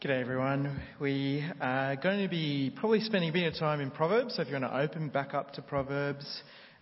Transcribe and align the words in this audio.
G'day 0.00 0.20
everyone. 0.20 0.80
We 1.00 1.44
are 1.60 1.96
going 1.96 2.22
to 2.22 2.28
be 2.28 2.72
probably 2.76 3.00
spending 3.00 3.30
a 3.30 3.32
bit 3.32 3.52
of 3.52 3.58
time 3.58 3.80
in 3.80 3.90
Proverbs, 3.90 4.36
so 4.36 4.42
if 4.42 4.46
you 4.46 4.54
want 4.54 4.66
to 4.66 4.78
open 4.78 5.08
back 5.08 5.34
up 5.34 5.52
to 5.54 5.62
Proverbs. 5.62 6.24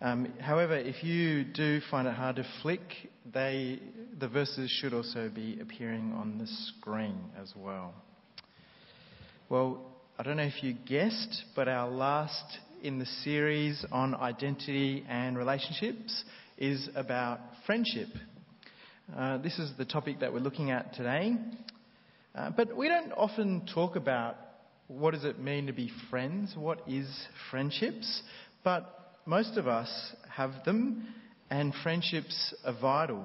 Um, 0.03 0.35
however, 0.39 0.77
if 0.77 1.03
you 1.03 1.43
do 1.45 1.81
find 1.91 2.07
it 2.07 2.13
hard 2.13 2.37
to 2.37 2.47
flick, 2.61 2.83
they, 3.33 3.81
the 4.21 4.29
verses 4.29 4.71
should 4.71 4.93
also 4.93 5.31
be 5.35 5.59
appearing 5.63 6.13
on 6.13 6.37
the 6.37 6.47
screen 6.47 7.17
as 7.41 7.55
well. 7.57 7.95
Well, 9.49 9.81
I 10.19 10.23
don't 10.23 10.37
know 10.37 10.43
if 10.43 10.63
you 10.63 10.75
guessed, 10.75 11.45
but 11.55 11.69
our 11.69 11.89
last 11.89 12.59
in 12.83 12.99
the 12.99 13.07
series 13.25 13.83
on 13.91 14.15
identity 14.15 15.07
and 15.09 15.39
relationships 15.39 16.23
is 16.59 16.91
about 16.95 17.41
friendship. 17.65 18.09
Uh, 19.17 19.39
this 19.39 19.59
is 19.59 19.73
the 19.79 19.87
topic 19.87 20.21
that 20.21 20.35
we're 20.35 20.41
looking 20.41 20.71
at 20.71 20.93
today. 20.93 21.35
Uh, 22.37 22.51
but 22.51 22.77
we 22.77 22.87
don't 22.87 23.13
often 23.13 23.67
talk 23.73 23.97
about 23.97 24.37
what 24.89 25.15
does 25.15 25.25
it 25.25 25.39
mean 25.39 25.67
to 25.69 25.73
be 25.73 25.91
friends, 26.11 26.55
what 26.55 26.83
is 26.87 27.09
friendships, 27.51 28.23
but 28.63 29.15
most 29.25 29.57
of 29.57 29.67
us 29.67 29.89
have 30.31 30.53
them, 30.67 31.07
and 31.49 31.73
friendships 31.83 32.55
are 32.67 32.77
vital. 32.79 33.25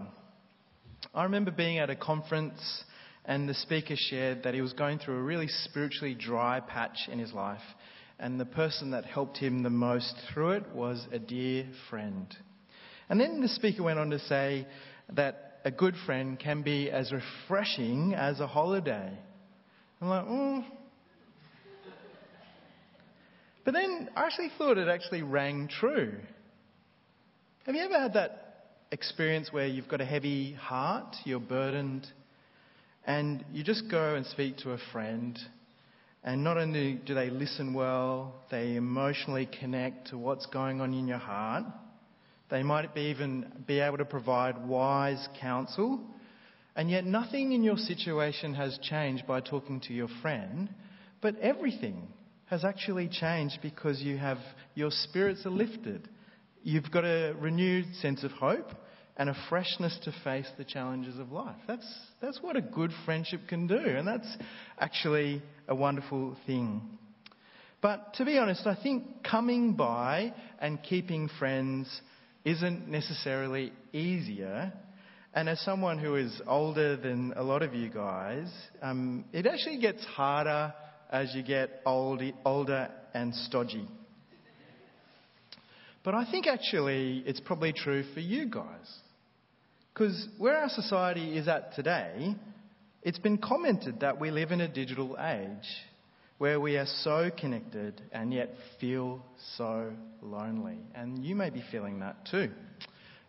I 1.13 1.23
remember 1.23 1.52
being 1.52 1.77
at 1.77 1.90
a 1.90 1.95
conference 1.95 2.84
and 3.26 3.49
the 3.49 3.54
speaker 3.54 3.95
shared 3.98 4.44
that 4.44 4.54
he 4.54 4.62
was 4.62 4.71
going 4.71 4.99
through 4.99 5.18
a 5.18 5.23
really 5.23 5.48
spiritually 5.48 6.16
dry 6.16 6.62
patch 6.62 7.09
in 7.12 7.20
his 7.20 7.34
life, 7.34 7.59
and 8.18 8.40
the 8.40 8.46
person 8.46 8.91
that 8.91 9.04
helped 9.04 9.38
him 9.38 9.62
the 9.62 9.70
most 9.70 10.16
through 10.34 10.52
it 10.52 10.73
was 10.73 11.05
a 11.12 11.20
dear 11.20 11.68
friend. 11.90 12.34
And 13.09 13.20
then 13.20 13.41
the 13.41 13.49
speaker 13.49 13.84
went 13.84 13.99
on 13.99 14.09
to 14.12 14.20
say 14.20 14.66
that 15.13 15.51
a 15.63 15.71
good 15.71 15.95
friend 16.05 16.39
can 16.39 16.61
be 16.61 16.89
as 16.89 17.11
refreshing 17.11 18.13
as 18.13 18.39
a 18.39 18.47
holiday. 18.47 19.11
I'm 20.01 20.09
like, 20.09 20.25
oh. 20.27 20.65
But 23.63 23.76
then 23.76 24.09
I 24.15 24.26
actually 24.26 24.49
thought 24.57 24.77
it 24.77 24.87
actually 24.87 25.21
rang 25.21 25.68
true. 25.68 26.13
Have 27.65 27.76
you 27.76 27.84
ever 27.84 27.99
had 27.99 28.13
that 28.13 28.51
experience 28.91 29.53
where 29.53 29.68
you've 29.68 29.87
got 29.87 30.01
a 30.01 30.05
heavy 30.05 30.53
heart, 30.53 31.15
you're 31.26 31.40
burdened, 31.40 32.07
and 33.05 33.46
you 33.51 33.63
just 33.63 33.84
go 33.90 34.15
and 34.15 34.25
speak 34.25 34.57
to 34.57 34.71
a 34.71 34.77
friend, 34.91 35.37
and 36.23 36.43
not 36.43 36.57
only 36.57 36.99
do 37.05 37.13
they 37.13 37.29
listen 37.29 37.73
well, 37.73 38.35
they 38.49 38.75
emotionally 38.75 39.48
connect 39.59 40.07
to 40.09 40.18
what's 40.18 40.46
going 40.48 40.81
on 40.81 40.93
in 40.93 41.07
your 41.07 41.20
heart, 41.20 41.65
they 42.52 42.62
might 42.62 42.94
be 42.94 43.02
even 43.04 43.63
be 43.66 43.80
able 43.80 43.98
to 43.98 44.05
provide 44.05 44.68
wise 44.68 45.27
counsel. 45.40 46.02
And 46.76 46.90
yet, 46.90 47.05
nothing 47.05 47.54
in 47.54 47.63
your 47.63 47.77
situation 47.77 48.54
has 48.54 48.77
changed 48.84 49.26
by 49.26 49.40
talking 49.41 49.80
to 49.88 49.93
your 49.93 50.10
friend, 50.21 50.70
but 51.21 51.38
everything 51.40 52.08
has 52.46 52.63
actually 52.63 53.08
changed 53.08 53.60
because 53.62 54.02
you 54.02 54.18
have 54.18 54.38
your 54.76 54.91
spirits 54.91 55.46
are 55.46 55.52
lifted. 55.52 56.08
You've 56.63 56.91
got 56.91 57.05
a 57.05 57.34
renewed 57.40 57.96
sense 57.96 58.24
of 58.24 58.32
hope 58.32 58.71
and 59.18 59.30
a 59.30 59.36
freshness 59.49 59.98
to 60.04 60.13
face 60.24 60.48
the 60.58 60.63
challenges 60.63 61.18
of 61.20 61.32
life. 61.32 61.55
That's, 61.68 61.88
that's 62.21 62.40
what 62.41 62.55
a 62.55 62.62
good 62.62 62.91
friendship 63.05 63.41
can 63.48 63.68
do, 63.68 63.77
and 63.77 64.08
that's 64.08 64.38
actually 64.80 65.41
a 65.68 65.75
wonderful 65.75 66.38
thing. 66.46 66.81
But 67.81 68.13
to 68.16 68.25
be 68.25 68.38
honest, 68.38 68.68
I 68.68 68.78
think 68.81 69.24
coming 69.24 69.74
by 69.74 70.34
and 70.59 70.81
keeping 70.84 71.30
friends 71.40 72.02
isn't 72.44 72.88
necessarily 72.88 73.72
easier. 73.94 74.73
And 75.34 75.47
as 75.47 75.59
someone 75.61 75.97
who 75.97 76.16
is 76.16 76.41
older 76.45 76.97
than 76.97 77.34
a 77.35 77.44
lot 77.44 77.61
of 77.61 77.73
you 77.73 77.89
guys, 77.89 78.51
um, 78.81 79.25
it 79.31 79.45
actually 79.45 79.79
gets 79.79 80.03
harder 80.03 80.73
as 81.09 81.34
you 81.34 81.44
get 81.44 81.81
old, 81.85 82.22
older 82.45 82.89
and 83.13 83.34
stodgy. 83.34 83.88
But 86.03 86.16
I 86.16 86.29
think 86.29 86.47
actually 86.47 87.24
it's 87.25 87.40
probably 87.40 87.74
true 87.74 88.03
for 88.13 88.19
you 88.19 88.50
guys. 88.50 89.00
Because 89.94 90.28
where 90.38 90.57
our 90.57 90.69
society 90.69 91.38
is 91.38 91.47
at 91.47 91.75
today, 91.75 92.35
it's 93.03 93.19
been 93.19 93.38
commented 93.38 94.00
that 94.00 94.19
we 94.19 94.31
live 94.31 94.51
in 94.51 94.62
a 94.62 94.68
digital 94.68 95.18
age 95.19 95.68
where 96.41 96.59
we 96.59 96.75
are 96.75 96.88
so 97.03 97.29
connected 97.40 98.02
and 98.12 98.34
yet 98.34 98.50
feel 98.79 99.24
so 99.57 99.91
lonely. 100.24 100.79
And 100.96 101.24
you 101.24 101.35
may 101.35 101.52
be 101.52 101.63
feeling 101.69 102.00
that 102.00 102.16
too. 102.31 102.50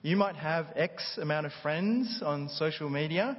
You 0.01 0.17
might 0.17 0.35
have 0.37 0.69
X 0.75 1.19
amount 1.21 1.45
of 1.45 1.53
friends 1.63 2.23
on 2.25 2.49
social 2.57 2.89
media, 2.89 3.37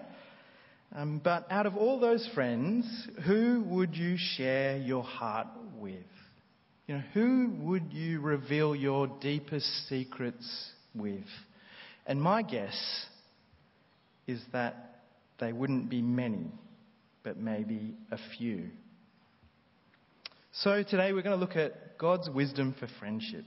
um, 0.96 1.20
but 1.24 1.48
out 1.50 1.66
of 1.66 1.76
all 1.76 2.00
those 2.00 2.30
friends, 2.36 2.86
who 3.26 3.64
would 3.66 3.96
you 3.96 4.16
share 4.16 4.78
your 4.78 5.02
heart 5.02 5.48
with? 5.80 6.06
You 6.86 6.98
know, 6.98 7.04
who 7.16 7.56
would 7.62 7.92
you 7.92 8.20
reveal 8.22 8.76
your 8.76 9.08
deepest 9.22 9.90
secrets 9.90 10.70
with? 10.94 11.26
And 12.06 12.22
my 12.22 12.44
guess 12.44 13.08
is 14.28 14.40
that 14.52 15.00
they 15.40 15.52
wouldn't 15.52 15.90
be 15.90 16.04
many, 16.04 16.52
but 17.24 17.38
maybe 17.38 17.96
a 18.12 18.20
few. 18.38 18.70
So 20.58 20.84
today 20.84 21.14
we're 21.14 21.24
going 21.24 21.36
to 21.36 21.44
look 21.44 21.56
at 21.56 21.98
God's 21.98 22.30
wisdom 22.30 22.76
for 22.80 22.88
friendship. 23.00 23.46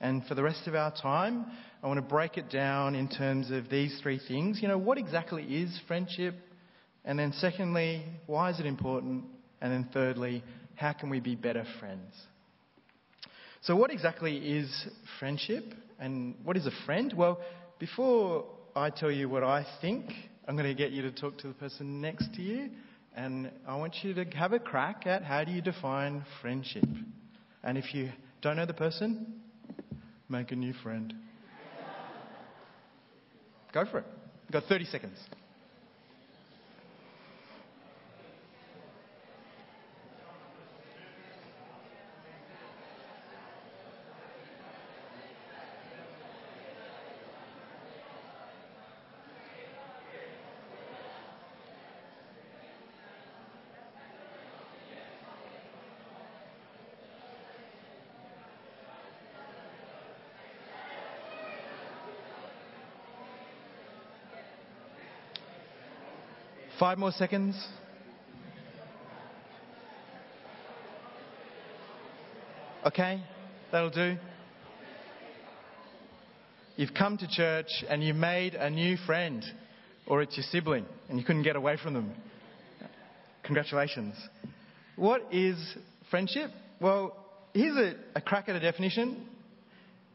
And 0.00 0.24
for 0.26 0.36
the 0.36 0.44
rest 0.44 0.68
of 0.68 0.76
our 0.76 0.94
time, 0.94 1.44
I 1.82 1.88
want 1.88 1.98
to 1.98 2.02
break 2.02 2.38
it 2.38 2.48
down 2.48 2.94
in 2.94 3.08
terms 3.08 3.50
of 3.50 3.68
these 3.68 3.98
three 4.00 4.20
things. 4.28 4.62
You 4.62 4.68
know, 4.68 4.78
what 4.78 4.96
exactly 4.96 5.42
is 5.42 5.76
friendship? 5.88 6.36
And 7.04 7.18
then 7.18 7.32
secondly, 7.32 8.04
why 8.28 8.50
is 8.50 8.60
it 8.60 8.66
important? 8.66 9.24
And 9.60 9.72
then 9.72 9.88
thirdly, 9.92 10.44
how 10.76 10.92
can 10.92 11.10
we 11.10 11.18
be 11.18 11.34
better 11.34 11.64
friends? 11.80 12.14
So 13.62 13.74
what 13.74 13.90
exactly 13.90 14.36
is 14.36 14.86
friendship? 15.18 15.64
And 15.98 16.36
what 16.44 16.56
is 16.56 16.64
a 16.64 16.86
friend? 16.86 17.12
Well, 17.16 17.40
before 17.80 18.44
I 18.76 18.90
tell 18.90 19.10
you 19.10 19.28
what 19.28 19.42
I 19.42 19.66
think, 19.80 20.04
I'm 20.46 20.54
going 20.54 20.68
to 20.68 20.80
get 20.80 20.92
you 20.92 21.02
to 21.02 21.10
talk 21.10 21.38
to 21.38 21.48
the 21.48 21.54
person 21.54 22.00
next 22.00 22.32
to 22.34 22.40
you 22.40 22.70
and 23.16 23.50
I 23.66 23.76
want 23.76 23.96
you 24.02 24.14
to 24.14 24.24
have 24.36 24.52
a 24.52 24.58
crack 24.58 25.06
at 25.06 25.22
how 25.22 25.44
do 25.44 25.52
you 25.52 25.60
define 25.60 26.24
friendship. 26.40 26.84
And 27.62 27.76
if 27.76 27.94
you 27.94 28.10
don't 28.40 28.56
know 28.56 28.66
the 28.66 28.74
person, 28.74 29.40
make 30.28 30.52
a 30.52 30.56
new 30.56 30.72
friend. 30.72 31.12
Go 33.72 33.84
for 33.84 33.98
it. 33.98 34.06
You've 34.44 34.52
got 34.52 34.64
30 34.64 34.84
seconds. 34.86 35.18
Five 66.80 66.96
more 66.96 67.12
seconds. 67.12 67.62
Okay, 72.86 73.22
that'll 73.70 73.90
do. 73.90 74.16
You've 76.76 76.94
come 76.94 77.18
to 77.18 77.28
church 77.28 77.66
and 77.86 78.02
you've 78.02 78.16
made 78.16 78.54
a 78.54 78.70
new 78.70 78.96
friend, 79.04 79.44
or 80.06 80.22
it's 80.22 80.34
your 80.38 80.44
sibling 80.44 80.86
and 81.10 81.18
you 81.18 81.24
couldn't 81.26 81.42
get 81.42 81.54
away 81.54 81.76
from 81.76 81.92
them. 81.92 82.14
Congratulations. 83.42 84.14
What 84.96 85.20
is 85.30 85.58
friendship? 86.10 86.50
Well, 86.80 87.14
here's 87.52 87.76
a, 87.76 87.92
a 88.14 88.22
crack 88.22 88.48
at 88.48 88.56
a 88.56 88.60
definition. 88.60 89.28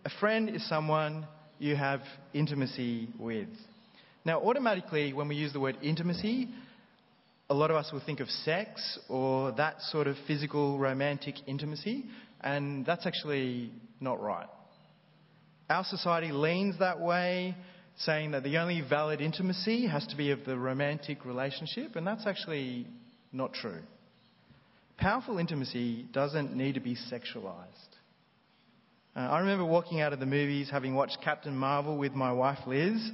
A 0.03 0.09
friend 0.19 0.49
is 0.49 0.67
someone 0.67 1.27
you 1.59 1.75
have 1.75 2.01
intimacy 2.33 3.09
with. 3.19 3.49
Now, 4.25 4.41
automatically, 4.41 5.13
when 5.13 5.27
we 5.27 5.35
use 5.35 5.53
the 5.53 5.59
word 5.59 5.77
intimacy, 5.83 6.49
a 7.49 7.53
lot 7.53 7.69
of 7.69 7.77
us 7.77 7.91
will 7.91 8.01
think 8.03 8.19
of 8.19 8.29
sex 8.29 8.99
or 9.07 9.51
that 9.53 9.81
sort 9.81 10.07
of 10.07 10.15
physical 10.27 10.79
romantic 10.79 11.35
intimacy, 11.47 12.05
and 12.41 12.85
that's 12.85 13.05
actually 13.05 13.71
not 13.99 14.21
right. 14.21 14.47
Our 15.69 15.83
society 15.83 16.31
leans 16.31 16.79
that 16.79 16.99
way, 16.99 17.55
saying 17.97 18.31
that 18.31 18.43
the 18.43 18.57
only 18.57 18.81
valid 18.87 19.21
intimacy 19.21 19.87
has 19.87 20.05
to 20.07 20.15
be 20.15 20.31
of 20.31 20.43
the 20.45 20.57
romantic 20.57 21.25
relationship, 21.25 21.95
and 21.95 22.05
that's 22.05 22.25
actually 22.25 22.87
not 23.31 23.53
true. 23.53 23.81
Powerful 24.97 25.37
intimacy 25.37 26.07
doesn't 26.11 26.55
need 26.55 26.75
to 26.75 26.81
be 26.81 26.95
sexualized. 27.11 27.95
Uh, 29.15 29.19
I 29.19 29.39
remember 29.39 29.65
walking 29.65 30.01
out 30.01 30.13
of 30.13 30.19
the 30.19 30.25
movies 30.25 30.69
having 30.69 30.95
watched 30.95 31.17
Captain 31.23 31.55
Marvel 31.55 31.97
with 31.97 32.13
my 32.13 32.31
wife 32.31 32.59
Liz, 32.65 33.11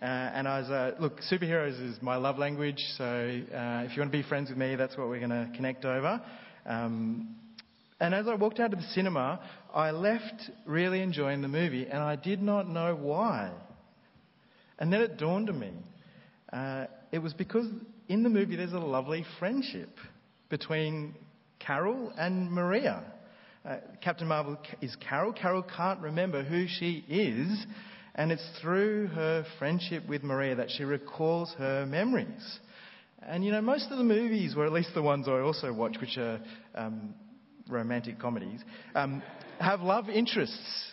Uh, 0.00 0.04
and 0.04 0.46
I 0.46 0.60
was, 0.60 0.68
uh, 0.68 0.90
look, 1.00 1.20
superheroes 1.22 1.80
is 1.80 2.02
my 2.02 2.16
love 2.16 2.36
language, 2.36 2.84
so 2.98 3.04
uh, 3.04 3.84
if 3.84 3.96
you 3.96 4.02
want 4.02 4.12
to 4.12 4.18
be 4.18 4.22
friends 4.22 4.50
with 4.50 4.58
me, 4.58 4.76
that's 4.76 4.94
what 4.98 5.08
we're 5.08 5.26
going 5.26 5.30
to 5.30 5.50
connect 5.56 5.86
over. 5.86 6.20
Um, 6.66 7.34
and 7.98 8.14
as 8.14 8.28
I 8.28 8.34
walked 8.34 8.60
out 8.60 8.74
of 8.74 8.78
the 8.78 8.86
cinema, 8.88 9.40
I 9.74 9.92
left 9.92 10.50
really 10.66 11.00
enjoying 11.00 11.40
the 11.40 11.48
movie, 11.48 11.86
and 11.86 12.02
I 12.02 12.14
did 12.16 12.42
not 12.42 12.68
know 12.68 12.94
why. 12.94 13.52
And 14.78 14.92
then 14.92 15.00
it 15.00 15.16
dawned 15.16 15.48
on 15.48 15.58
me. 15.58 15.72
Uh, 16.52 16.84
it 17.10 17.20
was 17.20 17.32
because 17.32 17.66
in 18.08 18.22
the 18.22 18.28
movie 18.28 18.56
there's 18.56 18.74
a 18.74 18.78
lovely 18.78 19.24
friendship 19.38 19.96
between 20.50 21.14
Carol 21.58 22.12
and 22.18 22.52
Maria. 22.52 23.02
Uh, 23.64 23.76
Captain 24.02 24.28
Marvel 24.28 24.58
is 24.82 24.94
Carol. 24.96 25.32
Carol 25.32 25.62
can't 25.62 26.00
remember 26.00 26.44
who 26.44 26.66
she 26.68 27.02
is, 27.08 27.66
and 28.16 28.32
it's 28.32 28.46
through 28.60 29.08
her 29.08 29.44
friendship 29.58 30.02
with 30.08 30.22
Maria 30.24 30.56
that 30.56 30.70
she 30.70 30.84
recalls 30.84 31.54
her 31.58 31.86
memories. 31.86 32.58
And 33.22 33.44
you 33.44 33.52
know, 33.52 33.60
most 33.60 33.90
of 33.90 33.98
the 33.98 34.04
movies, 34.04 34.54
or 34.56 34.64
at 34.64 34.72
least 34.72 34.90
the 34.94 35.02
ones 35.02 35.28
I 35.28 35.40
also 35.40 35.72
watch, 35.72 35.96
which 36.00 36.16
are 36.16 36.40
um, 36.74 37.14
romantic 37.68 38.18
comedies, 38.18 38.60
um, 38.94 39.22
have 39.60 39.80
love 39.80 40.08
interests. 40.08 40.92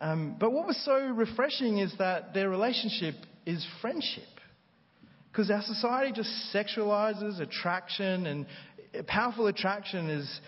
Um, 0.00 0.36
but 0.40 0.52
what 0.52 0.66
was 0.66 0.82
so 0.84 0.98
refreshing 1.08 1.78
is 1.78 1.94
that 1.98 2.32
their 2.32 2.48
relationship 2.48 3.14
is 3.46 3.64
friendship. 3.80 4.24
Because 5.30 5.50
our 5.50 5.62
society 5.62 6.12
just 6.12 6.30
sexualizes 6.54 7.40
attraction, 7.40 8.26
and 8.26 8.46
powerful 9.06 9.48
attraction 9.48 10.08
is, 10.08 10.40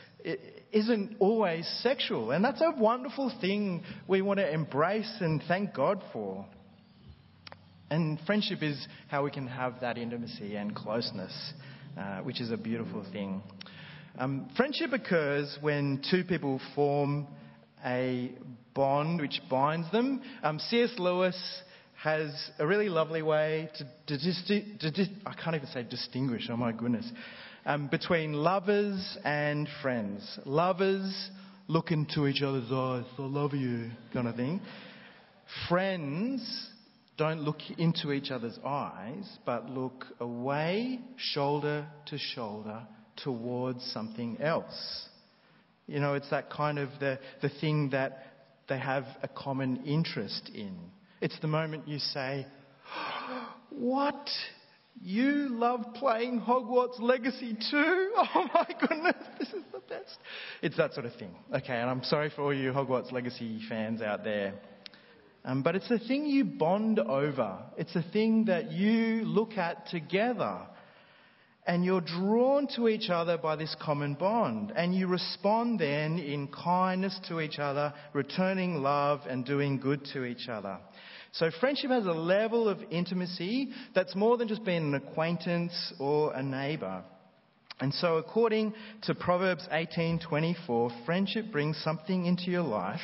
isn't 0.76 1.16
always 1.20 1.66
sexual. 1.82 2.32
And 2.32 2.44
that's 2.44 2.60
a 2.60 2.72
wonderful 2.78 3.32
thing 3.40 3.82
we 4.06 4.20
want 4.20 4.38
to 4.38 4.52
embrace 4.52 5.10
and 5.20 5.42
thank 5.48 5.74
God 5.74 6.02
for. 6.12 6.44
And 7.90 8.18
friendship 8.26 8.62
is 8.62 8.86
how 9.08 9.24
we 9.24 9.30
can 9.30 9.46
have 9.46 9.80
that 9.80 9.96
intimacy 9.96 10.56
and 10.56 10.74
closeness, 10.74 11.32
uh, 11.98 12.18
which 12.18 12.40
is 12.40 12.50
a 12.50 12.56
beautiful 12.58 13.06
thing. 13.10 13.42
Um, 14.18 14.50
friendship 14.56 14.92
occurs 14.92 15.56
when 15.62 16.02
two 16.10 16.24
people 16.24 16.60
form 16.74 17.26
a 17.84 18.32
bond 18.74 19.20
which 19.20 19.40
binds 19.48 19.90
them. 19.92 20.20
Um, 20.42 20.58
C.S. 20.58 20.90
Lewis 20.98 21.36
has 22.02 22.50
a 22.58 22.66
really 22.66 22.90
lovely 22.90 23.22
way 23.22 23.70
to, 23.76 24.18
to, 24.18 24.78
to, 24.78 24.90
to 24.92 25.06
I 25.24 25.32
can't 25.32 25.56
even 25.56 25.68
say 25.68 25.82
distinguish, 25.84 26.48
oh 26.50 26.56
my 26.56 26.72
goodness, 26.72 27.10
um, 27.66 27.88
between 27.88 28.32
lovers 28.32 29.18
and 29.24 29.68
friends. 29.82 30.38
Lovers 30.46 31.30
look 31.66 31.90
into 31.90 32.28
each 32.28 32.40
other's 32.40 32.70
eyes, 32.72 33.04
I 33.18 33.22
love 33.22 33.54
you, 33.54 33.90
kind 34.12 34.28
of 34.28 34.36
thing. 34.36 34.60
Friends 35.68 36.68
don't 37.18 37.40
look 37.40 37.58
into 37.76 38.12
each 38.12 38.30
other's 38.30 38.58
eyes, 38.64 39.28
but 39.44 39.68
look 39.68 40.04
away, 40.20 41.00
shoulder 41.16 41.86
to 42.06 42.18
shoulder, 42.18 42.86
towards 43.16 43.82
something 43.92 44.38
else. 44.40 45.08
You 45.88 45.98
know, 45.98 46.14
it's 46.14 46.30
that 46.30 46.50
kind 46.50 46.78
of 46.78 46.90
the, 47.00 47.18
the 47.42 47.50
thing 47.60 47.90
that 47.90 48.26
they 48.68 48.78
have 48.78 49.04
a 49.22 49.28
common 49.28 49.84
interest 49.84 50.50
in. 50.54 50.76
It's 51.20 51.38
the 51.40 51.48
moment 51.48 51.88
you 51.88 51.98
say, 51.98 52.46
What? 53.70 54.28
You 55.02 55.48
love 55.50 55.94
playing 55.94 56.40
Hogwarts 56.40 57.00
Legacy 57.00 57.56
too? 57.70 58.12
Oh 58.34 58.48
my 58.52 58.66
goodness, 58.80 59.16
this 59.38 59.48
is 59.48 59.62
the 59.72 59.80
best. 59.88 60.18
It's 60.62 60.76
that 60.76 60.94
sort 60.94 61.06
of 61.06 61.14
thing. 61.14 61.34
Okay, 61.54 61.74
and 61.74 61.88
I'm 61.88 62.02
sorry 62.02 62.30
for 62.34 62.42
all 62.42 62.54
you 62.54 62.72
Hogwarts 62.72 63.12
Legacy 63.12 63.60
fans 63.68 64.02
out 64.02 64.24
there. 64.24 64.54
Um, 65.44 65.62
but 65.62 65.76
it's 65.76 65.88
the 65.88 66.00
thing 66.00 66.26
you 66.26 66.44
bond 66.44 66.98
over. 66.98 67.58
It's 67.76 67.94
the 67.94 68.02
thing 68.02 68.46
that 68.46 68.72
you 68.72 69.24
look 69.24 69.56
at 69.56 69.86
together. 69.86 70.58
And 71.68 71.84
you're 71.84 72.00
drawn 72.00 72.68
to 72.76 72.88
each 72.88 73.10
other 73.10 73.38
by 73.38 73.56
this 73.56 73.74
common 73.80 74.14
bond. 74.14 74.72
And 74.74 74.94
you 74.94 75.06
respond 75.06 75.80
then 75.80 76.18
in 76.18 76.48
kindness 76.48 77.18
to 77.28 77.40
each 77.40 77.58
other, 77.58 77.94
returning 78.12 78.82
love 78.82 79.20
and 79.28 79.44
doing 79.44 79.78
good 79.78 80.04
to 80.12 80.24
each 80.24 80.48
other. 80.48 80.78
So 81.38 81.50
friendship 81.60 81.90
has 81.90 82.06
a 82.06 82.12
level 82.12 82.66
of 82.66 82.78
intimacy 82.90 83.70
that's 83.94 84.16
more 84.16 84.38
than 84.38 84.48
just 84.48 84.64
being 84.64 84.94
an 84.94 84.94
acquaintance 84.94 85.92
or 85.98 86.32
a 86.32 86.42
neighbour. 86.42 87.04
And 87.78 87.92
so 87.92 88.16
according 88.16 88.72
to 89.02 89.14
Proverbs 89.14 89.68
18:24, 89.70 91.04
friendship 91.04 91.52
brings 91.52 91.76
something 91.84 92.24
into 92.24 92.50
your 92.50 92.62
life 92.62 93.02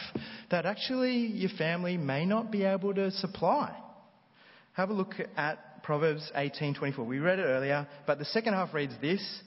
that 0.51 0.65
actually 0.65 1.27
your 1.27 1.51
family 1.59 1.99
may 1.99 2.25
not 2.25 2.51
be 2.51 2.65
able 2.65 2.95
to 2.95 3.11
supply. 3.11 3.77
Have 4.73 4.89
a 4.89 4.95
look 4.95 5.15
at 5.37 5.83
Proverbs 5.83 6.33
18:24. 6.35 7.05
We 7.05 7.19
read 7.19 7.39
it 7.39 7.45
earlier, 7.45 7.87
but 8.07 8.19
the 8.19 8.25
second 8.25 8.55
half 8.55 8.73
reads 8.73 8.95
this: 9.03 9.43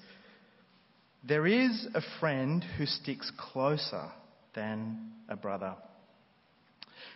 There 1.24 1.48
is 1.48 1.88
a 1.96 2.02
friend 2.20 2.64
who 2.78 2.86
sticks 2.86 3.32
closer 3.32 4.12
than 4.54 5.12
a 5.28 5.36
brother. 5.36 5.74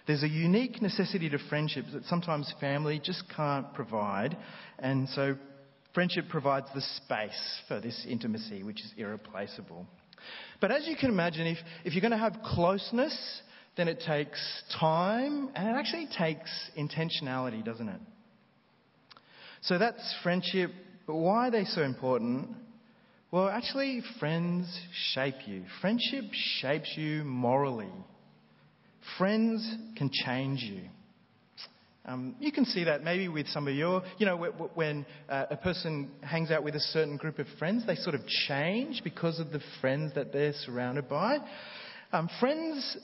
There's 0.07 0.23
a 0.23 0.29
unique 0.29 0.81
necessity 0.81 1.29
to 1.29 1.37
friendships 1.49 1.93
that 1.93 2.05
sometimes 2.05 2.53
family 2.59 2.99
just 3.03 3.23
can't 3.35 3.73
provide. 3.73 4.37
And 4.79 5.07
so 5.09 5.35
friendship 5.93 6.25
provides 6.29 6.67
the 6.73 6.81
space 6.81 7.61
for 7.67 7.79
this 7.79 8.05
intimacy, 8.07 8.63
which 8.63 8.81
is 8.81 8.93
irreplaceable. 8.97 9.85
But 10.61 10.71
as 10.71 10.87
you 10.87 10.95
can 10.95 11.09
imagine, 11.09 11.47
if, 11.47 11.57
if 11.85 11.93
you're 11.93 12.01
going 12.01 12.11
to 12.11 12.17
have 12.17 12.37
closeness, 12.43 13.41
then 13.77 13.87
it 13.87 14.01
takes 14.05 14.39
time 14.79 15.49
and 15.55 15.69
it 15.69 15.71
actually 15.71 16.07
takes 16.17 16.49
intentionality, 16.77 17.63
doesn't 17.63 17.87
it? 17.87 18.01
So 19.61 19.77
that's 19.77 20.15
friendship. 20.23 20.71
But 21.07 21.15
why 21.15 21.47
are 21.47 21.51
they 21.51 21.65
so 21.65 21.81
important? 21.81 22.49
Well, 23.31 23.47
actually, 23.47 24.01
friends 24.19 24.67
shape 25.13 25.35
you. 25.45 25.63
Friendship 25.81 26.25
shapes 26.31 26.93
you 26.95 27.23
morally. 27.23 27.91
Friends 29.17 29.75
can 29.97 30.09
change 30.11 30.61
you. 30.61 30.81
Um, 32.05 32.35
you 32.39 32.51
can 32.51 32.65
see 32.65 32.85
that 32.85 33.03
maybe 33.03 33.27
with 33.27 33.47
some 33.49 33.67
of 33.67 33.75
your, 33.75 34.01
you 34.17 34.25
know, 34.25 34.37
when 34.73 35.05
uh, 35.29 35.45
a 35.51 35.57
person 35.57 36.09
hangs 36.21 36.49
out 36.49 36.63
with 36.63 36.75
a 36.75 36.79
certain 36.79 37.17
group 37.17 37.37
of 37.37 37.45
friends, 37.59 37.85
they 37.85 37.95
sort 37.95 38.15
of 38.15 38.25
change 38.47 39.01
because 39.03 39.39
of 39.39 39.51
the 39.51 39.61
friends 39.79 40.15
that 40.15 40.33
they're 40.33 40.53
surrounded 40.65 41.07
by. 41.07 41.37
Um, 42.11 42.27
friends 42.39 42.97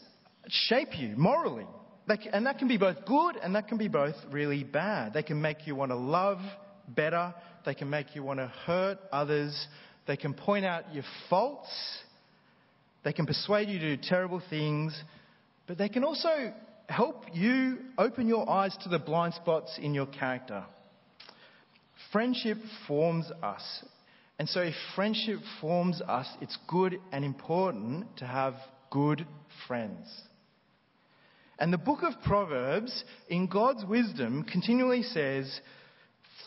shape 0.47 0.97
you 0.97 1.15
morally. 1.17 1.67
Can, 2.07 2.33
and 2.33 2.45
that 2.45 2.57
can 2.57 2.67
be 2.67 2.77
both 2.77 3.05
good 3.05 3.35
and 3.37 3.55
that 3.55 3.67
can 3.67 3.77
be 3.77 3.87
both 3.87 4.15
really 4.31 4.63
bad. 4.63 5.13
They 5.13 5.23
can 5.23 5.41
make 5.41 5.67
you 5.67 5.75
want 5.75 5.91
to 5.91 5.97
love 5.97 6.39
better. 6.87 7.33
They 7.65 7.75
can 7.75 7.89
make 7.89 8.15
you 8.15 8.23
want 8.23 8.39
to 8.39 8.47
hurt 8.65 8.99
others. 9.11 9.67
They 10.07 10.17
can 10.17 10.33
point 10.33 10.65
out 10.65 10.93
your 10.93 11.03
faults. 11.29 11.69
They 13.03 13.13
can 13.13 13.25
persuade 13.25 13.69
you 13.69 13.79
to 13.79 13.97
do 13.97 14.03
terrible 14.03 14.41
things. 14.49 14.99
But 15.67 15.77
they 15.77 15.89
can 15.89 16.03
also 16.03 16.53
help 16.87 17.25
you 17.33 17.79
open 17.97 18.27
your 18.27 18.49
eyes 18.49 18.75
to 18.83 18.89
the 18.89 18.99
blind 18.99 19.33
spots 19.33 19.79
in 19.81 19.93
your 19.93 20.05
character. 20.05 20.63
Friendship 22.11 22.57
forms 22.87 23.31
us. 23.41 23.83
And 24.37 24.47
so, 24.49 24.61
if 24.61 24.73
friendship 24.95 25.39
forms 25.61 26.01
us, 26.01 26.27
it's 26.41 26.57
good 26.67 26.99
and 27.11 27.23
important 27.23 28.17
to 28.17 28.25
have 28.25 28.55
good 28.91 29.25
friends. 29.67 30.07
And 31.57 31.71
the 31.71 31.77
book 31.77 31.99
of 32.03 32.21
Proverbs, 32.23 33.03
in 33.29 33.47
God's 33.47 33.85
wisdom, 33.85 34.43
continually 34.43 35.03
says, 35.03 35.61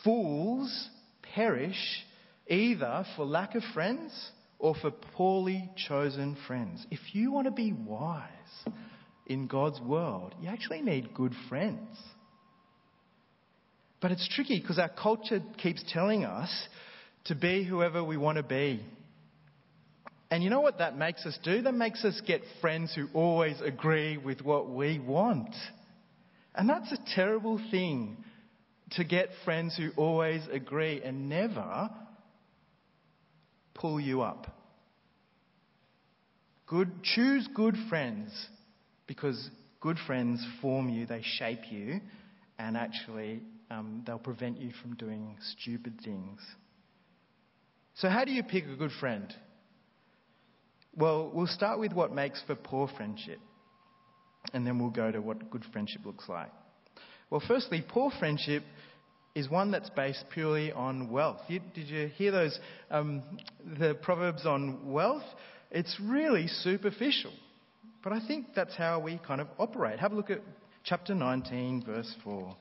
Fools 0.03 0.89
perish 1.33 2.05
either 2.47 3.05
for 3.15 3.25
lack 3.25 3.55
of 3.55 3.63
friends 3.73 4.31
or 4.59 4.75
for 4.75 4.91
poorly 4.91 5.69
chosen 5.87 6.37
friends. 6.47 6.85
If 6.91 6.99
you 7.13 7.31
want 7.31 7.45
to 7.45 7.51
be 7.51 7.73
wise, 7.73 8.29
in 9.29 9.45
God's 9.47 9.79
world, 9.79 10.35
you 10.41 10.49
actually 10.49 10.81
need 10.81 11.13
good 11.13 11.33
friends. 11.47 11.87
But 14.01 14.11
it's 14.11 14.27
tricky 14.27 14.59
because 14.59 14.79
our 14.79 14.89
culture 14.89 15.41
keeps 15.57 15.83
telling 15.93 16.25
us 16.25 16.49
to 17.25 17.35
be 17.35 17.63
whoever 17.63 18.03
we 18.03 18.17
want 18.17 18.37
to 18.37 18.43
be. 18.43 18.83
And 20.31 20.43
you 20.43 20.49
know 20.49 20.61
what 20.61 20.79
that 20.79 20.97
makes 20.97 21.25
us 21.25 21.37
do? 21.43 21.61
That 21.61 21.73
makes 21.73 22.03
us 22.03 22.19
get 22.25 22.41
friends 22.61 22.93
who 22.95 23.07
always 23.13 23.59
agree 23.61 24.17
with 24.17 24.41
what 24.41 24.69
we 24.69 24.99
want. 24.99 25.55
And 26.55 26.69
that's 26.69 26.91
a 26.91 26.99
terrible 27.15 27.59
thing 27.71 28.17
to 28.91 29.03
get 29.03 29.29
friends 29.45 29.77
who 29.77 29.89
always 29.95 30.41
agree 30.51 31.01
and 31.03 31.29
never 31.29 31.89
pull 33.73 33.99
you 33.99 34.21
up. 34.21 34.55
Good, 36.67 37.03
choose 37.03 37.47
good 37.53 37.75
friends 37.89 38.31
because 39.09 39.49
good 39.81 39.97
friends 40.05 40.45
form 40.61 40.87
you, 40.87 41.07
they 41.07 41.23
shape 41.23 41.71
you, 41.71 41.99
and 42.59 42.77
actually 42.77 43.41
um, 43.71 44.03
they'll 44.05 44.19
prevent 44.19 44.61
you 44.61 44.71
from 44.81 44.95
doing 44.95 45.35
stupid 45.57 45.99
things. 46.05 46.39
So, 47.95 48.07
how 48.07 48.23
do 48.23 48.31
you 48.31 48.43
pick 48.43 48.65
a 48.65 48.75
good 48.75 48.91
friend? 48.99 49.33
Well, 50.95 51.31
we'll 51.33 51.47
start 51.47 51.79
with 51.79 51.91
what 51.91 52.13
makes 52.13 52.41
for 52.45 52.55
poor 52.55 52.87
friendship, 52.95 53.39
and 54.53 54.65
then 54.65 54.77
we'll 54.77 54.91
go 54.91 55.11
to 55.11 55.19
what 55.19 55.49
good 55.49 55.65
friendship 55.73 56.05
looks 56.05 56.29
like. 56.29 56.51
Well, 57.31 57.41
firstly, 57.47 57.83
poor 57.87 58.11
friendship 58.19 58.63
is 59.33 59.49
one 59.49 59.71
that's 59.71 59.89
based 59.89 60.25
purely 60.31 60.71
on 60.71 61.09
wealth. 61.09 61.39
You, 61.47 61.61
did 61.73 61.87
you 61.87 62.07
hear 62.09 62.31
those, 62.31 62.59
um, 62.91 63.23
the 63.79 63.95
proverbs 63.95 64.45
on 64.45 64.91
wealth? 64.91 65.23
It's 65.71 65.99
really 65.99 66.45
superficial. 66.47 67.33
But 68.03 68.13
I 68.13 68.25
think 68.25 68.47
that's 68.55 68.75
how 68.75 68.99
we 68.99 69.19
kind 69.25 69.41
of 69.41 69.47
operate. 69.57 69.99
Have 69.99 70.13
a 70.13 70.15
look 70.15 70.29
at 70.29 70.41
chapter 70.83 71.13
19, 71.13 71.83
verse 71.85 72.13
4. 72.23 72.55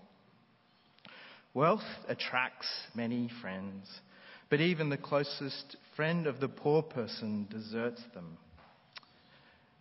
Wealth 1.55 1.81
attracts 2.09 2.69
many 2.95 3.31
friends, 3.41 3.89
but 4.51 4.61
even 4.61 4.91
the 4.91 4.97
closest 4.97 5.77
friend 5.97 6.27
of 6.27 6.41
the 6.41 6.49
poor 6.49 6.83
person 6.83 7.47
deserts 7.51 8.03
them. 8.15 8.37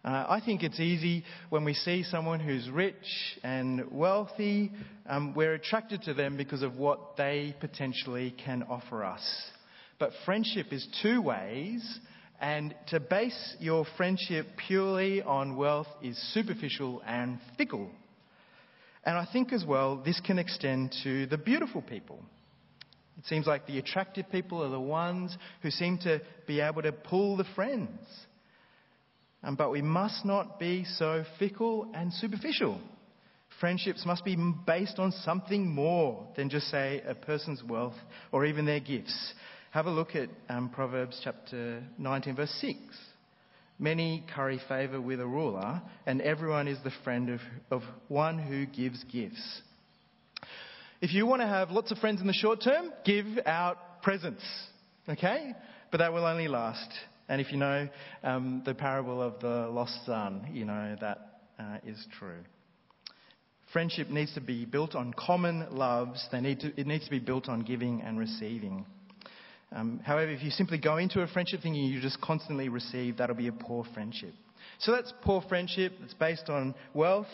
Uh, 0.06 0.26
I 0.30 0.42
think 0.46 0.64
it's 0.64 0.80
easy 0.80 1.24
when 1.50 1.66
we 1.66 1.74
see 1.74 2.04
someone 2.04 2.40
who's 2.40 2.70
rich 2.70 2.96
and 3.44 3.92
wealthy, 3.92 4.72
um, 5.08 5.34
we're 5.36 5.56
attracted 5.56 6.04
to 6.04 6.14
them 6.14 6.38
because 6.38 6.62
of 6.62 6.78
what 6.78 7.18
they 7.18 7.56
potentially 7.60 8.34
can 8.46 8.64
offer 8.70 9.04
us. 9.04 9.22
But 10.00 10.12
friendship 10.24 10.68
is 10.72 10.88
two 11.02 11.22
ways, 11.22 12.00
and 12.40 12.76
to 12.88 13.00
base 13.00 13.56
your 13.60 13.86
friendship 13.98 14.48
purely 14.68 15.22
on 15.22 15.56
wealth 15.56 15.88
is 16.04 16.18
superficial 16.34 17.02
and 17.06 17.40
fickle. 17.58 17.90
And 19.04 19.18
I 19.18 19.28
think 19.32 19.54
as 19.54 19.66
well, 19.66 20.02
this 20.04 20.20
can 20.20 20.38
extend 20.38 20.94
to 21.04 21.26
the 21.28 21.38
beautiful 21.38 21.82
people. 21.82 22.20
It 23.18 23.26
seems 23.26 23.48
like 23.48 23.66
the 23.66 23.80
attractive 23.80 24.26
people 24.32 24.64
are 24.64 24.70
the 24.70 24.80
ones 24.80 25.36
who 25.62 25.72
seem 25.72 25.98
to 26.00 26.22
be 26.46 26.60
able 26.60 26.84
to 26.84 26.92
pull 26.92 27.38
the 27.38 27.46
friends. 27.56 28.00
Um, 29.44 29.56
but 29.56 29.72
we 29.72 29.82
must 29.82 30.26
not 30.26 30.60
be 30.60 30.84
so 30.84 31.24
fickle 31.40 31.90
and 31.94 32.14
superficial. 32.14 32.80
Friendships 33.60 34.06
must 34.06 34.24
be 34.24 34.38
based 34.68 35.00
on 35.00 35.12
something 35.12 35.68
more 35.68 36.28
than 36.36 36.50
just, 36.50 36.70
say, 36.70 37.02
a 37.08 37.16
person's 37.16 37.64
wealth 37.64 37.96
or 38.32 38.46
even 38.46 38.66
their 38.66 38.80
gifts. 38.80 39.34
Have 39.72 39.86
a 39.86 39.92
look 39.92 40.16
at 40.16 40.30
um, 40.50 40.70
Proverbs 40.70 41.20
chapter 41.24 41.84
19, 41.98 42.36
verse 42.36 42.56
6. 42.62 42.78
Many 43.80 44.26
curry 44.34 44.60
favour 44.68 45.00
with 45.00 45.20
a 45.20 45.28
ruler, 45.28 45.82
and 46.06 46.22
everyone 46.22 46.68
is 46.68 46.78
the 46.84 46.92
friend 47.04 47.30
of, 47.30 47.40
of 47.70 47.84
one 48.08 48.40
who 48.40 48.66
gives 48.66 49.04
gifts. 49.06 49.62
If 51.00 51.14
you 51.14 51.28
want 51.28 51.42
to 51.42 51.48
have 51.48 51.70
lots 51.70 51.92
of 51.92 52.00
friends 52.00 52.22
in 52.22 52.28
the 52.28 52.34
short 52.34 52.64
term, 52.64 52.92
give 53.06 53.28
out 53.46 54.02
presents, 54.02 54.44
okay? 55.08 55.54
But 55.92 56.00
that 56.00 56.12
will 56.12 56.26
only 56.26 56.48
last 56.48 56.92
and 57.30 57.42
if 57.42 57.52
you 57.52 57.58
know 57.58 57.90
um, 58.24 58.62
the 58.66 58.74
parable 58.74 59.22
of 59.22 59.40
the 59.40 59.68
lost 59.70 60.06
son, 60.06 60.48
you 60.54 60.66
know 60.66 60.96
that 61.02 61.42
uh, 61.60 61.78
is 61.86 62.06
true. 62.18 62.40
Friendship 63.74 64.10
needs 64.10 64.34
to 64.36 64.42
be 64.42 64.64
built 64.64 64.96
on 64.96 65.14
common 65.14 65.68
loves. 65.72 66.26
They 66.32 66.40
need 66.40 66.62
to, 66.62 66.80
it 66.80 66.88
needs 66.88 67.04
to 67.04 67.12
be 67.12 67.20
built 67.20 67.50
on 67.50 67.62
giving 67.62 68.02
and 68.02 68.18
receiving. 68.18 68.86
Um, 69.72 70.00
however, 70.04 70.32
if 70.32 70.44
you 70.44 70.50
simply 70.50 70.78
go 70.78 70.98
into 70.98 71.22
a 71.22 71.28
friendship 71.28 71.62
thinking 71.62 71.84
you 71.84 72.00
just 72.00 72.22
constantly 72.22 72.70
receive, 72.70 73.18
that'll 73.18 73.36
be 73.36 73.48
a 73.48 73.54
poor 73.54 73.86
friendship. 73.94 74.34
So 74.80 74.92
that's 74.92 75.14
poor 75.24 75.44
friendship. 75.48 75.94
It's 76.04 76.14
based 76.14 76.50
on 76.50 76.74
wealth, 76.94 77.28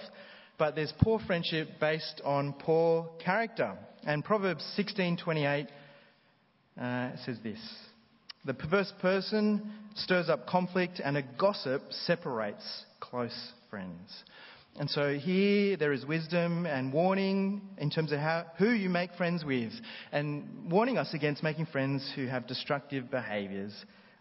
but 0.58 0.75
there's 0.75 0.94
poor 1.02 1.20
friendship 1.25 1.68
based 1.80 2.22
on 2.24 2.54
poor 2.54 3.10
character. 3.24 3.78
And 4.06 4.24
Proverbs 4.24 4.63
16:28 4.78 5.68
uh, 6.80 7.16
says 7.24 7.38
this: 7.44 7.60
the 8.46 8.54
perverse 8.54 8.92
person 9.00 9.72
stirs 9.96 10.30
up 10.30 10.48
conflict, 10.48 11.00
and 11.04 11.16
a 11.16 11.24
gossip 11.40 11.82
separates 11.92 12.86
close 13.00 13.54
friends. 13.70 14.24
And 14.80 14.89
so 14.89 15.13
here 15.13 15.77
there 15.77 15.94
is 15.94 16.03
wisdom 16.03 16.65
and 16.65 16.92
warning 16.92 17.62
in 17.77 17.92
terms 17.92 18.12
of 18.12 18.20
how, 18.20 18.46
who 18.58 18.72
you 18.72 18.89
make 18.89 19.13
friends 19.13 19.46
with, 19.46 19.72
and 20.12 20.72
warning 20.72 20.98
us 20.98 21.13
against 21.13 21.44
making 21.44 21.68
friends 21.68 22.12
who 22.15 22.25
have 22.25 22.48
destructive 22.48 23.12
behaviours, 23.12 23.74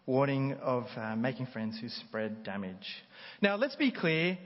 warning 0.05 0.53
of 0.61 0.83
uh, 0.95 1.15
making 1.15 1.47
friends 1.47 1.79
who 1.81 1.89
spread 1.89 2.43
damage. 2.43 2.85
Now 3.41 3.55
let's 3.55 3.75
be 3.75 3.91
clear, 3.91 4.37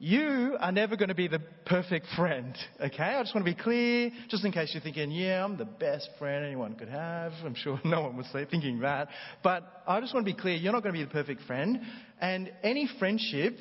you 0.00 0.56
are 0.58 0.72
never 0.72 0.96
going 0.96 1.10
to 1.10 1.14
be 1.14 1.28
the 1.28 1.38
perfect 1.64 2.06
friend, 2.16 2.58
okay? 2.80 3.04
I 3.04 3.22
just 3.22 3.32
want 3.32 3.46
to 3.46 3.54
be 3.54 3.62
clear, 3.62 4.10
just 4.30 4.44
in 4.44 4.50
case 4.50 4.72
you're 4.74 4.82
thinking, 4.82 5.12
yeah, 5.12 5.44
I'm 5.44 5.56
the 5.56 5.64
best 5.64 6.10
friend 6.18 6.44
anyone 6.44 6.74
could 6.74 6.88
have. 6.88 7.32
I'm 7.44 7.54
sure 7.54 7.80
no 7.84 8.02
one 8.02 8.16
was 8.16 8.26
thinking 8.50 8.80
that. 8.80 9.06
But 9.44 9.62
I 9.86 10.00
just 10.00 10.12
want 10.12 10.26
to 10.26 10.34
be 10.34 10.36
clear, 10.36 10.56
you're 10.56 10.72
not 10.72 10.82
going 10.82 10.92
to 10.92 10.98
be 10.98 11.04
the 11.04 11.12
perfect 11.12 11.42
friend. 11.42 11.82
And 12.20 12.50
any 12.64 12.88
friendship, 12.98 13.56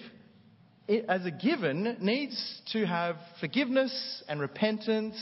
as 1.07 1.25
a 1.25 1.31
given, 1.31 1.97
needs 2.01 2.61
to 2.73 2.85
have 2.85 3.15
forgiveness 3.39 4.23
and 4.27 4.39
repentance. 4.39 5.15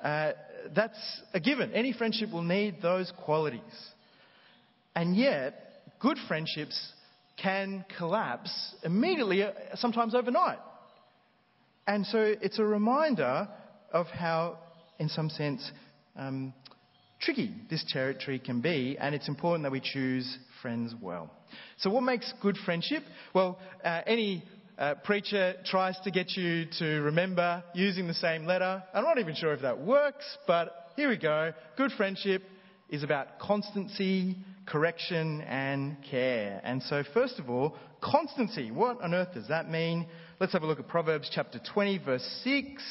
Uh, 0.00 0.32
that's 0.74 1.22
a 1.34 1.40
given. 1.40 1.72
Any 1.72 1.92
friendship 1.92 2.30
will 2.32 2.42
need 2.42 2.82
those 2.82 3.12
qualities. 3.24 3.60
And 4.94 5.16
yet, 5.16 5.54
good 6.00 6.18
friendships 6.26 6.92
can 7.40 7.84
collapse 7.96 8.74
immediately, 8.82 9.42
uh, 9.42 9.52
sometimes 9.74 10.14
overnight. 10.14 10.58
And 11.86 12.04
so 12.06 12.34
it's 12.42 12.58
a 12.58 12.64
reminder 12.64 13.48
of 13.92 14.06
how, 14.08 14.58
in 14.98 15.08
some 15.08 15.30
sense, 15.30 15.70
um, 16.16 16.52
tricky 17.20 17.54
this 17.70 17.84
territory 17.88 18.38
can 18.38 18.60
be, 18.60 18.96
and 19.00 19.14
it's 19.14 19.28
important 19.28 19.64
that 19.64 19.72
we 19.72 19.80
choose 19.80 20.38
friends 20.60 20.94
well. 21.00 21.30
So, 21.78 21.90
what 21.90 22.02
makes 22.02 22.32
good 22.42 22.56
friendship? 22.64 23.02
Well, 23.34 23.58
uh, 23.84 24.02
any 24.06 24.42
uh, 24.78 24.94
preacher 25.02 25.54
tries 25.64 25.98
to 26.00 26.10
get 26.10 26.36
you 26.36 26.66
to 26.78 27.00
remember 27.00 27.62
using 27.74 28.06
the 28.06 28.14
same 28.14 28.46
letter. 28.46 28.82
I'm 28.94 29.02
not 29.02 29.18
even 29.18 29.34
sure 29.34 29.52
if 29.52 29.62
that 29.62 29.80
works, 29.80 30.24
but 30.46 30.92
here 30.94 31.08
we 31.08 31.16
go. 31.16 31.52
Good 31.76 31.90
friendship 31.92 32.42
is 32.88 33.02
about 33.02 33.40
constancy, 33.40 34.36
correction, 34.66 35.40
and 35.42 35.96
care. 36.08 36.60
And 36.62 36.82
so, 36.84 37.02
first 37.12 37.40
of 37.40 37.50
all, 37.50 37.76
constancy. 38.00 38.70
What 38.70 39.00
on 39.02 39.14
earth 39.14 39.34
does 39.34 39.48
that 39.48 39.68
mean? 39.68 40.06
Let's 40.38 40.52
have 40.52 40.62
a 40.62 40.66
look 40.66 40.78
at 40.78 40.86
Proverbs 40.86 41.28
chapter 41.34 41.60
20, 41.74 41.98
verse 41.98 42.40
6. 42.44 42.82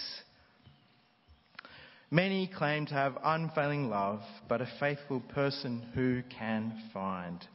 Many 2.12 2.48
claim 2.48 2.86
to 2.88 2.94
have 2.94 3.18
unfailing 3.24 3.90
love, 3.90 4.22
but 4.50 4.62
a 4.62 4.68
faithful 4.80 5.22
person 5.22 5.86
who 5.94 6.22
can 6.38 6.84
find? 6.94 7.46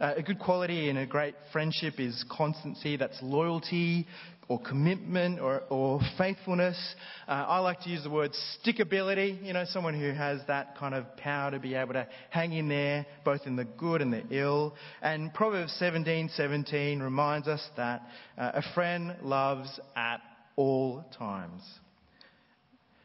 Uh, 0.00 0.14
a 0.16 0.22
good 0.22 0.38
quality 0.38 0.88
in 0.88 0.96
a 0.96 1.06
great 1.06 1.34
friendship 1.52 1.98
is 1.98 2.24
constancy, 2.30 2.96
that's 2.96 3.18
loyalty 3.20 4.06
or 4.48 4.60
commitment 4.60 5.40
or, 5.40 5.62
or 5.68 6.00
faithfulness. 6.16 6.78
Uh, 7.26 7.32
I 7.32 7.58
like 7.58 7.80
to 7.80 7.90
use 7.90 8.02
the 8.04 8.10
word 8.10 8.30
stickability, 8.64 9.44
you 9.44 9.52
know, 9.52 9.64
someone 9.66 9.98
who 9.98 10.12
has 10.12 10.40
that 10.46 10.76
kind 10.78 10.94
of 10.94 11.16
power 11.16 11.50
to 11.50 11.58
be 11.58 11.74
able 11.74 11.94
to 11.94 12.06
hang 12.30 12.52
in 12.52 12.68
there, 12.68 13.06
both 13.24 13.40
in 13.44 13.56
the 13.56 13.64
good 13.64 14.00
and 14.00 14.12
the 14.12 14.22
ill. 14.30 14.74
And 15.02 15.34
Proverbs 15.34 15.74
17 15.78 16.30
17 16.34 17.00
reminds 17.00 17.48
us 17.48 17.66
that 17.76 18.02
uh, 18.38 18.52
a 18.54 18.62
friend 18.74 19.16
loves 19.22 19.80
at 19.96 20.20
all 20.56 21.04
times. 21.18 21.62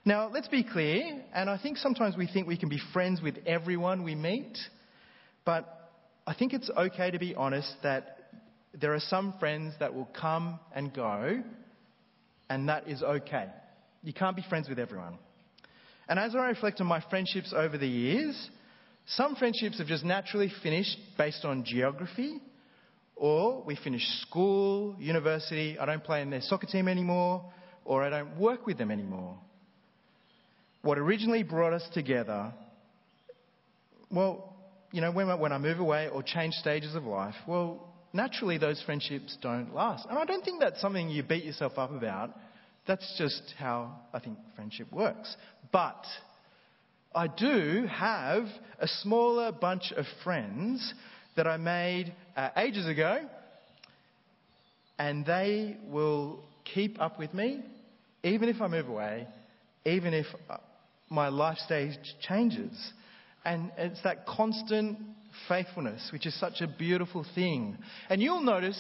Now, 0.05 0.29
let's 0.29 0.49
be 0.49 0.63
clear, 0.63 1.23
and 1.33 1.49
I 1.49 1.57
think 1.57 1.77
sometimes 1.77 2.17
we 2.17 2.27
think 2.27 2.45
we 2.45 2.57
can 2.57 2.69
be 2.69 2.79
friends 2.91 3.21
with 3.21 3.35
everyone 3.45 4.03
we 4.03 4.15
meet, 4.15 4.57
but 5.45 5.82
I 6.25 6.33
think 6.33 6.53
it's 6.53 6.69
okay 6.69 7.11
to 7.11 7.19
be 7.19 7.35
honest 7.35 7.73
that 7.83 8.17
there 8.73 8.93
are 8.93 8.99
some 8.99 9.33
friends 9.39 9.73
that 9.79 9.93
will 9.93 10.09
come 10.19 10.59
and 10.73 10.93
go, 10.93 11.43
and 12.49 12.69
that 12.69 12.87
is 12.87 13.03
okay. 13.03 13.47
You 14.03 14.13
can't 14.13 14.35
be 14.35 14.43
friends 14.49 14.69
with 14.69 14.79
everyone. 14.79 15.17
And 16.07 16.17
as 16.17 16.35
I 16.35 16.47
reflect 16.47 16.79
on 16.81 16.87
my 16.87 17.03
friendships 17.09 17.53
over 17.55 17.77
the 17.77 17.87
years, 17.87 18.49
some 19.05 19.35
friendships 19.35 19.79
have 19.79 19.87
just 19.87 20.05
naturally 20.05 20.51
finished 20.61 20.97
based 21.17 21.43
on 21.43 21.65
geography, 21.65 22.39
or 23.15 23.61
we 23.63 23.75
finish 23.75 24.03
school, 24.21 24.95
university, 24.99 25.77
I 25.77 25.85
don't 25.85 26.03
play 26.03 26.21
in 26.21 26.29
their 26.29 26.41
soccer 26.41 26.67
team 26.67 26.87
anymore, 26.87 27.51
or 27.85 28.03
I 28.03 28.09
don't 28.09 28.37
work 28.37 28.65
with 28.65 28.77
them 28.77 28.91
anymore. 28.91 29.37
What 30.81 30.97
originally 30.97 31.43
brought 31.43 31.73
us 31.73 31.87
together, 31.93 32.53
well, 34.09 34.52
you 34.93 35.01
know, 35.01 35.11
when 35.11 35.27
I, 35.27 35.35
when 35.35 35.51
I 35.51 35.57
move 35.57 35.79
away 35.79 36.07
or 36.07 36.21
change 36.21 36.53
stages 36.53 36.93
of 36.93 37.03
life, 37.03 37.33
well, 37.47 37.91
naturally 38.13 38.59
those 38.59 38.81
friendships 38.85 39.35
don't 39.41 39.73
last. 39.73 40.05
And 40.07 40.19
I 40.19 40.23
don't 40.23 40.45
think 40.45 40.61
that's 40.61 40.79
something 40.79 41.09
you 41.09 41.23
beat 41.23 41.43
yourself 41.43 41.73
up 41.77 41.91
about. 41.91 42.29
That's 42.85 43.15
just 43.17 43.55
how 43.57 43.95
I 44.13 44.19
think 44.19 44.37
friendship 44.55 44.93
works. 44.93 45.35
But 45.71 46.05
I 47.15 47.25
do 47.25 47.87
have 47.91 48.45
a 48.79 48.87
smaller 48.87 49.51
bunch 49.51 49.91
of 49.97 50.05
friends 50.23 50.93
that 51.35 51.47
I 51.47 51.57
made 51.57 52.13
uh, 52.37 52.49
ages 52.55 52.87
ago, 52.87 53.27
and 54.99 55.25
they 55.25 55.75
will 55.89 56.39
keep 56.71 57.01
up 57.01 57.17
with 57.17 57.33
me 57.33 57.63
even 58.23 58.47
if 58.47 58.61
I 58.61 58.67
move 58.67 58.89
away, 58.89 59.27
even 59.85 60.13
if 60.13 60.27
uh, 60.49 60.57
my 61.09 61.29
life 61.29 61.57
stage 61.57 61.97
changes. 62.21 62.93
And 63.45 63.71
it's 63.77 64.01
that 64.03 64.25
constant 64.25 64.97
faithfulness, 65.47 66.09
which 66.11 66.25
is 66.25 66.39
such 66.39 66.61
a 66.61 66.67
beautiful 66.67 67.25
thing. 67.35 67.77
And 68.09 68.21
you'll 68.21 68.43
notice, 68.43 68.79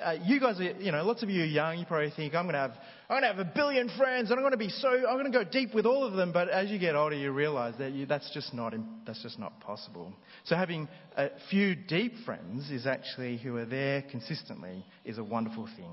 uh, 0.00 0.16
you 0.24 0.40
guys 0.40 0.58
are, 0.58 0.64
you 0.80 0.92
know, 0.92 1.04
lots 1.04 1.22
of 1.22 1.30
you 1.30 1.42
are 1.42 1.46
young, 1.46 1.78
you 1.78 1.84
probably 1.84 2.12
think, 2.16 2.34
I'm 2.34 2.44
going 2.44 2.54
to 2.54 2.60
have, 2.60 2.72
I'm 3.08 3.20
going 3.20 3.22
to 3.22 3.36
have 3.36 3.38
a 3.38 3.52
billion 3.54 3.90
friends 3.96 4.30
and 4.30 4.38
I'm 4.38 4.42
going 4.42 4.52
to 4.52 4.58
be 4.58 4.68
so, 4.68 4.88
I'm 4.88 5.18
going 5.18 5.30
to 5.30 5.44
go 5.44 5.44
deep 5.44 5.74
with 5.74 5.86
all 5.86 6.04
of 6.04 6.14
them. 6.14 6.32
But 6.32 6.48
as 6.48 6.70
you 6.70 6.78
get 6.78 6.94
older, 6.94 7.16
you 7.16 7.30
realize 7.32 7.74
that 7.78 7.92
you, 7.92 8.06
that's 8.06 8.32
just 8.32 8.54
not, 8.54 8.74
that's 9.06 9.22
just 9.22 9.38
not 9.38 9.60
possible. 9.60 10.12
So 10.44 10.56
having 10.56 10.88
a 11.16 11.28
few 11.50 11.74
deep 11.74 12.14
friends 12.24 12.70
is 12.70 12.86
actually 12.86 13.36
who 13.38 13.56
are 13.56 13.66
there 13.66 14.02
consistently 14.10 14.84
is 15.04 15.18
a 15.18 15.24
wonderful 15.24 15.68
thing. 15.76 15.90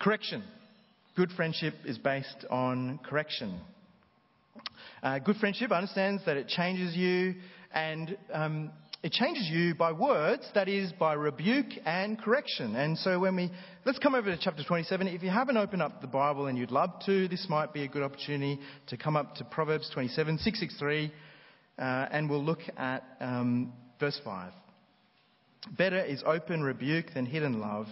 Correction. 0.00 0.42
Good 1.16 1.30
friendship 1.30 1.74
is 1.84 1.96
based 1.96 2.44
on 2.50 2.98
correction. 3.04 3.60
Uh, 5.02 5.18
good 5.18 5.36
friendship 5.36 5.72
understands 5.72 6.24
that 6.26 6.36
it 6.36 6.48
changes 6.48 6.96
you 6.96 7.34
and 7.72 8.16
um, 8.32 8.70
it 9.04 9.12
changes 9.12 9.46
you 9.50 9.74
by 9.74 9.92
words, 9.92 10.48
that 10.54 10.66
is, 10.66 10.90
by 10.92 11.12
rebuke 11.12 11.72
and 11.84 12.18
correction. 12.18 12.74
And 12.74 12.96
so 12.96 13.18
when 13.18 13.36
we, 13.36 13.50
let's 13.84 13.98
come 13.98 14.14
over 14.14 14.34
to 14.34 14.38
chapter 14.40 14.64
27. 14.64 15.08
If 15.08 15.22
you 15.22 15.28
haven't 15.28 15.58
opened 15.58 15.82
up 15.82 16.00
the 16.00 16.06
Bible 16.06 16.46
and 16.46 16.56
you'd 16.56 16.70
love 16.70 16.90
to, 17.04 17.28
this 17.28 17.46
might 17.50 17.74
be 17.74 17.82
a 17.82 17.88
good 17.88 18.02
opportunity 18.02 18.58
to 18.86 18.96
come 18.96 19.14
up 19.14 19.34
to 19.34 19.44
Proverbs 19.44 19.90
27, 19.92 20.38
663, 20.38 21.12
uh, 21.78 21.82
and 22.12 22.30
we'll 22.30 22.42
look 22.42 22.60
at 22.78 23.04
um, 23.20 23.74
verse 24.00 24.18
5. 24.24 24.52
Better 25.76 26.02
is 26.02 26.22
open 26.24 26.62
rebuke 26.62 27.12
than 27.12 27.26
hidden 27.26 27.60
love. 27.60 27.88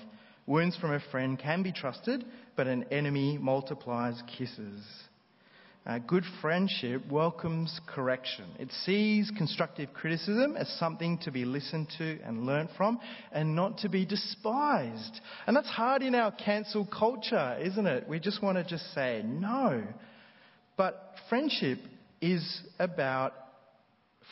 Wounds 0.47 0.79
from 0.79 0.95
a 0.95 1.01
friend 1.11 1.39
can 1.39 1.63
be 1.63 1.73
trusted, 1.73 2.25
but 2.57 2.67
an 2.67 2.87
enemy 2.91 3.37
multiplies 3.39 4.23
kisses. 4.39 4.83
Uh, 5.85 5.99
good 5.99 6.23
friendship 6.41 7.03
welcomes 7.11 7.81
correction. 7.89 8.45
It 8.61 8.71
sees 8.85 9.33
constructive 9.37 9.93
criticism 9.93 10.57
as 10.57 10.69
something 10.79 11.19
to 11.25 11.33
be 11.33 11.45
listened 11.45 11.89
to 11.99 12.21
and 12.25 12.47
learnt 12.47 12.71
from 12.77 13.01
and 13.33 13.57
not 13.57 13.79
to 13.79 13.89
be 13.89 14.07
despised. 14.07 15.21
And 15.45 15.57
that's 15.57 15.69
hard 15.69 16.03
in 16.03 16.15
our 16.15 16.31
cancel 16.31 16.87
culture, 16.87 17.59
isn't 17.61 17.85
it? 17.85 18.09
We 18.09 18.21
just 18.21 18.41
want 18.41 18.59
to 18.59 18.65
just 18.65 18.95
say 18.95 19.23
no. 19.25 19.83
But 20.77 21.15
friendship 21.29 21.81
is 22.21 22.61
about 22.79 23.35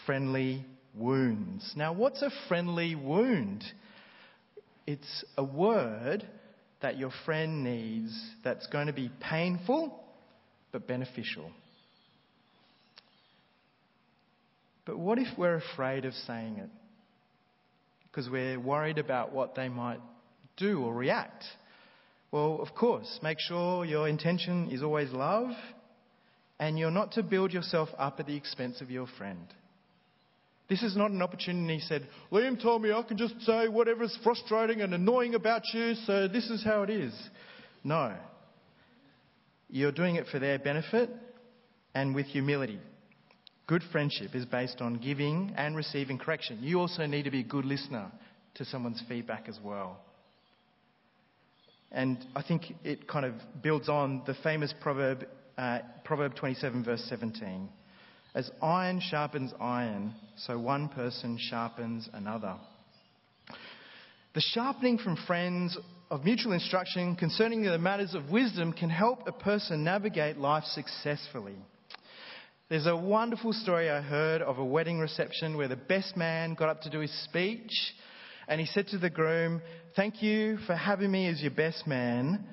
friendly 0.07 0.65
wounds. 0.95 1.73
Now, 1.75 1.93
what's 1.93 2.23
a 2.23 2.31
friendly 2.47 2.95
wound? 2.95 3.65
It's 4.87 5.25
a 5.37 5.43
word 5.43 6.25
that 6.81 6.97
your 6.97 7.11
friend 7.25 7.65
needs 7.65 8.17
that's 8.45 8.69
going 8.69 8.87
to 8.87 8.93
be 8.93 9.11
painful 9.21 9.97
but 10.73 10.87
beneficial. 10.87 11.51
But 14.87 14.99
what 14.99 15.19
if 15.19 15.29
we're 15.39 15.57
afraid 15.75 16.05
of 16.05 16.15
saying 16.27 16.57
it? 16.57 16.69
Because 18.11 18.29
we're 18.29 18.59
worried 18.59 18.99
about 18.99 19.33
what 19.33 19.55
they 19.55 19.69
might 19.69 20.01
do 20.57 20.81
or 20.83 20.93
react. 20.93 21.45
Well, 22.33 22.59
of 22.61 22.75
course, 22.75 23.19
make 23.23 23.39
sure 23.41 23.85
your 23.85 24.09
intention 24.09 24.71
is 24.71 24.83
always 24.83 25.11
love 25.11 25.51
and 26.59 26.79
you're 26.79 26.91
not 26.91 27.13
to 27.13 27.23
build 27.23 27.53
yourself 27.53 27.89
up 27.99 28.21
at 28.21 28.27
the 28.27 28.37
expense 28.37 28.81
of 28.81 28.91
your 28.91 29.07
friend. 29.19 29.47
This 30.69 30.83
is 30.83 30.97
not 30.97 31.11
an 31.11 31.21
opportunity, 31.21 31.79
he 31.79 31.81
said, 31.81 32.07
Liam 32.31 32.63
told 32.63 32.83
me 32.83 32.93
I 32.93 33.03
can 33.03 33.17
just 33.17 33.41
say 33.43 33.67
whatever's 33.67 34.17
frustrating 34.23 34.83
and 34.83 34.95
annoying 34.95 35.35
about 35.35 35.63
you, 35.75 35.95
so 36.07 36.29
this 36.29 36.49
is 36.49 36.63
how 36.63 36.83
it 36.83 36.91
is. 36.91 37.13
No. 37.83 38.15
You're 39.71 39.93
doing 39.93 40.17
it 40.17 40.27
for 40.27 40.39
their 40.39 40.59
benefit 40.59 41.11
and 41.95 42.15
with 42.15 42.27
humility. 42.27 42.81
Good 43.67 43.83
friendship 43.93 44.35
is 44.35 44.45
based 44.45 44.81
on 44.81 44.97
giving 44.97 45.55
and 45.57 45.77
receiving 45.77 46.19
correction. 46.19 46.59
You 46.61 46.81
also 46.81 47.07
need 47.07 47.23
to 47.23 47.31
be 47.31 47.41
a 47.41 47.45
good 47.45 47.65
listener 47.65 48.11
to 48.55 48.65
someone's 48.65 49.03
feedback 49.09 49.49
as 49.49 49.59
well. 49.63 50.01
And 51.93 52.19
I 52.35 52.43
think 52.43 52.73
it 52.85 53.09
kind 53.09 53.25
of 53.25 53.35
builds 53.63 53.89
on 53.89 54.23
the 54.27 54.35
famous 54.43 54.75
proverb, 54.81 55.25
uh, 55.57 55.81
Proverb 56.05 56.35
27, 56.35 56.85
verse 56.85 57.05
17. 57.09 57.69
As 58.35 58.51
iron 58.63 59.01
sharpens 59.01 59.53
iron, 59.61 60.15
so 60.37 60.59
one 60.59 60.89
person 60.89 61.39
sharpens 61.39 62.09
another. 62.13 62.57
The 64.33 64.41
sharpening 64.41 64.99
from 64.99 65.17
friends 65.27 65.77
of 66.09 66.25
mutual 66.25 66.53
instruction 66.53 67.17
concerning 67.17 67.63
the 67.63 67.79
matters 67.79 68.15
of 68.15 68.31
wisdom 68.31 68.73
can 68.73 68.89
help 68.89 69.27
a 69.27 69.33
person 69.33 69.83
navigate 69.83 70.39
life 70.39 70.63
successfully. 70.67 71.57
There's 72.69 72.87
a 72.87 72.95
wonderful 72.95 73.53
story 73.53 73.91
I 73.91 74.01
heard 74.01 74.41
of 74.41 74.59
a 74.59 74.65
wedding 74.65 75.01
reception 75.01 75.57
where 75.57 75.67
the 75.67 75.75
best 75.75 76.17
man 76.17 76.55
got 76.55 76.69
up 76.69 76.83
to 76.83 76.91
do 76.91 77.01
his 77.01 77.25
speech 77.25 77.73
and 78.47 78.61
he 78.61 78.69
said 78.69 78.87
to 78.89 78.99
the 78.99 79.11
groom, 79.11 79.63
Thank 79.97 80.23
you 80.23 80.59
for 80.59 80.77
having 80.77 81.11
me 81.11 81.27
as 81.27 81.43
your 81.43 81.51
best 81.51 81.89
man, 81.89 82.45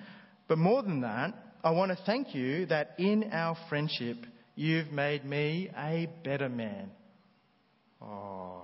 but 0.48 0.58
more 0.58 0.82
than 0.82 1.02
that, 1.02 1.36
I 1.63 1.70
want 1.70 1.92
to 1.92 2.04
thank 2.08 2.34
you 2.34 2.66
that 2.68 2.96
in 2.98 3.30
our 3.32 3.56
friendship, 3.70 4.18
you've 4.56 4.92
made 4.92 5.24
me 5.26 5.70
a 5.78 6.10
better 6.24 6.50
man. 6.50 6.90
Oh. 8.02 8.63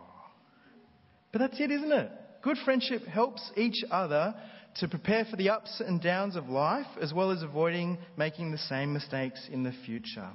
But 1.31 1.39
that's 1.39 1.59
it, 1.59 1.69
isn't 1.69 1.91
it? 1.91 2.09
Good 2.43 2.57
friendship 2.65 3.05
helps 3.05 3.51
each 3.55 3.85
other 3.89 4.35
to 4.79 4.87
prepare 4.89 5.23
for 5.23 5.37
the 5.37 5.49
ups 5.49 5.81
and 5.85 6.01
downs 6.01 6.35
of 6.35 6.49
life, 6.49 6.87
as 6.99 7.13
well 7.13 7.31
as 7.31 7.41
avoiding 7.41 7.97
making 8.17 8.51
the 8.51 8.57
same 8.57 8.91
mistakes 8.91 9.47
in 9.49 9.63
the 9.63 9.71
future. 9.85 10.29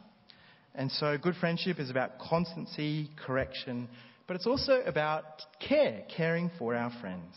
And 0.74 0.90
so, 0.90 1.18
good 1.18 1.34
friendship 1.36 1.78
is 1.78 1.90
about 1.90 2.18
constancy, 2.18 3.10
correction, 3.26 3.88
but 4.26 4.36
it's 4.36 4.46
also 4.46 4.80
about 4.86 5.24
care, 5.60 6.04
caring 6.16 6.50
for 6.58 6.74
our 6.74 6.90
friends. 7.02 7.34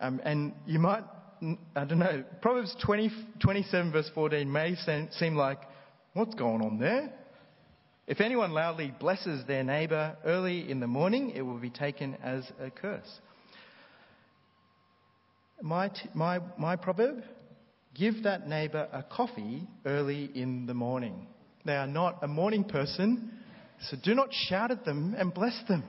Um, 0.00 0.18
and 0.24 0.54
you 0.66 0.78
might, 0.78 1.04
I 1.76 1.84
don't 1.84 1.98
know, 1.98 2.24
Proverbs 2.40 2.74
20, 2.82 3.10
27, 3.40 3.92
verse 3.92 4.10
14 4.14 4.50
may 4.50 4.76
seem 5.10 5.34
like, 5.36 5.58
what's 6.14 6.34
going 6.34 6.62
on 6.62 6.78
there? 6.78 7.12
If 8.06 8.22
anyone 8.22 8.52
loudly 8.52 8.94
blesses 8.98 9.46
their 9.46 9.62
neighbour 9.62 10.16
early 10.24 10.70
in 10.70 10.80
the 10.80 10.86
morning, 10.86 11.30
it 11.30 11.42
will 11.42 11.58
be 11.58 11.70
taken 11.70 12.16
as 12.22 12.50
a 12.58 12.70
curse. 12.70 13.20
My, 15.62 15.88
t- 15.88 16.10
my, 16.12 16.40
my 16.58 16.74
proverb 16.74 17.22
give 17.94 18.24
that 18.24 18.48
neighbour 18.48 18.88
a 18.92 19.04
coffee 19.04 19.68
early 19.86 20.28
in 20.34 20.66
the 20.66 20.74
morning. 20.74 21.28
They 21.64 21.76
are 21.76 21.86
not 21.86 22.18
a 22.22 22.26
morning 22.26 22.64
person, 22.64 23.30
so 23.88 23.96
do 24.02 24.12
not 24.12 24.30
shout 24.32 24.72
at 24.72 24.84
them 24.84 25.14
and 25.16 25.32
bless 25.32 25.56
them. 25.68 25.84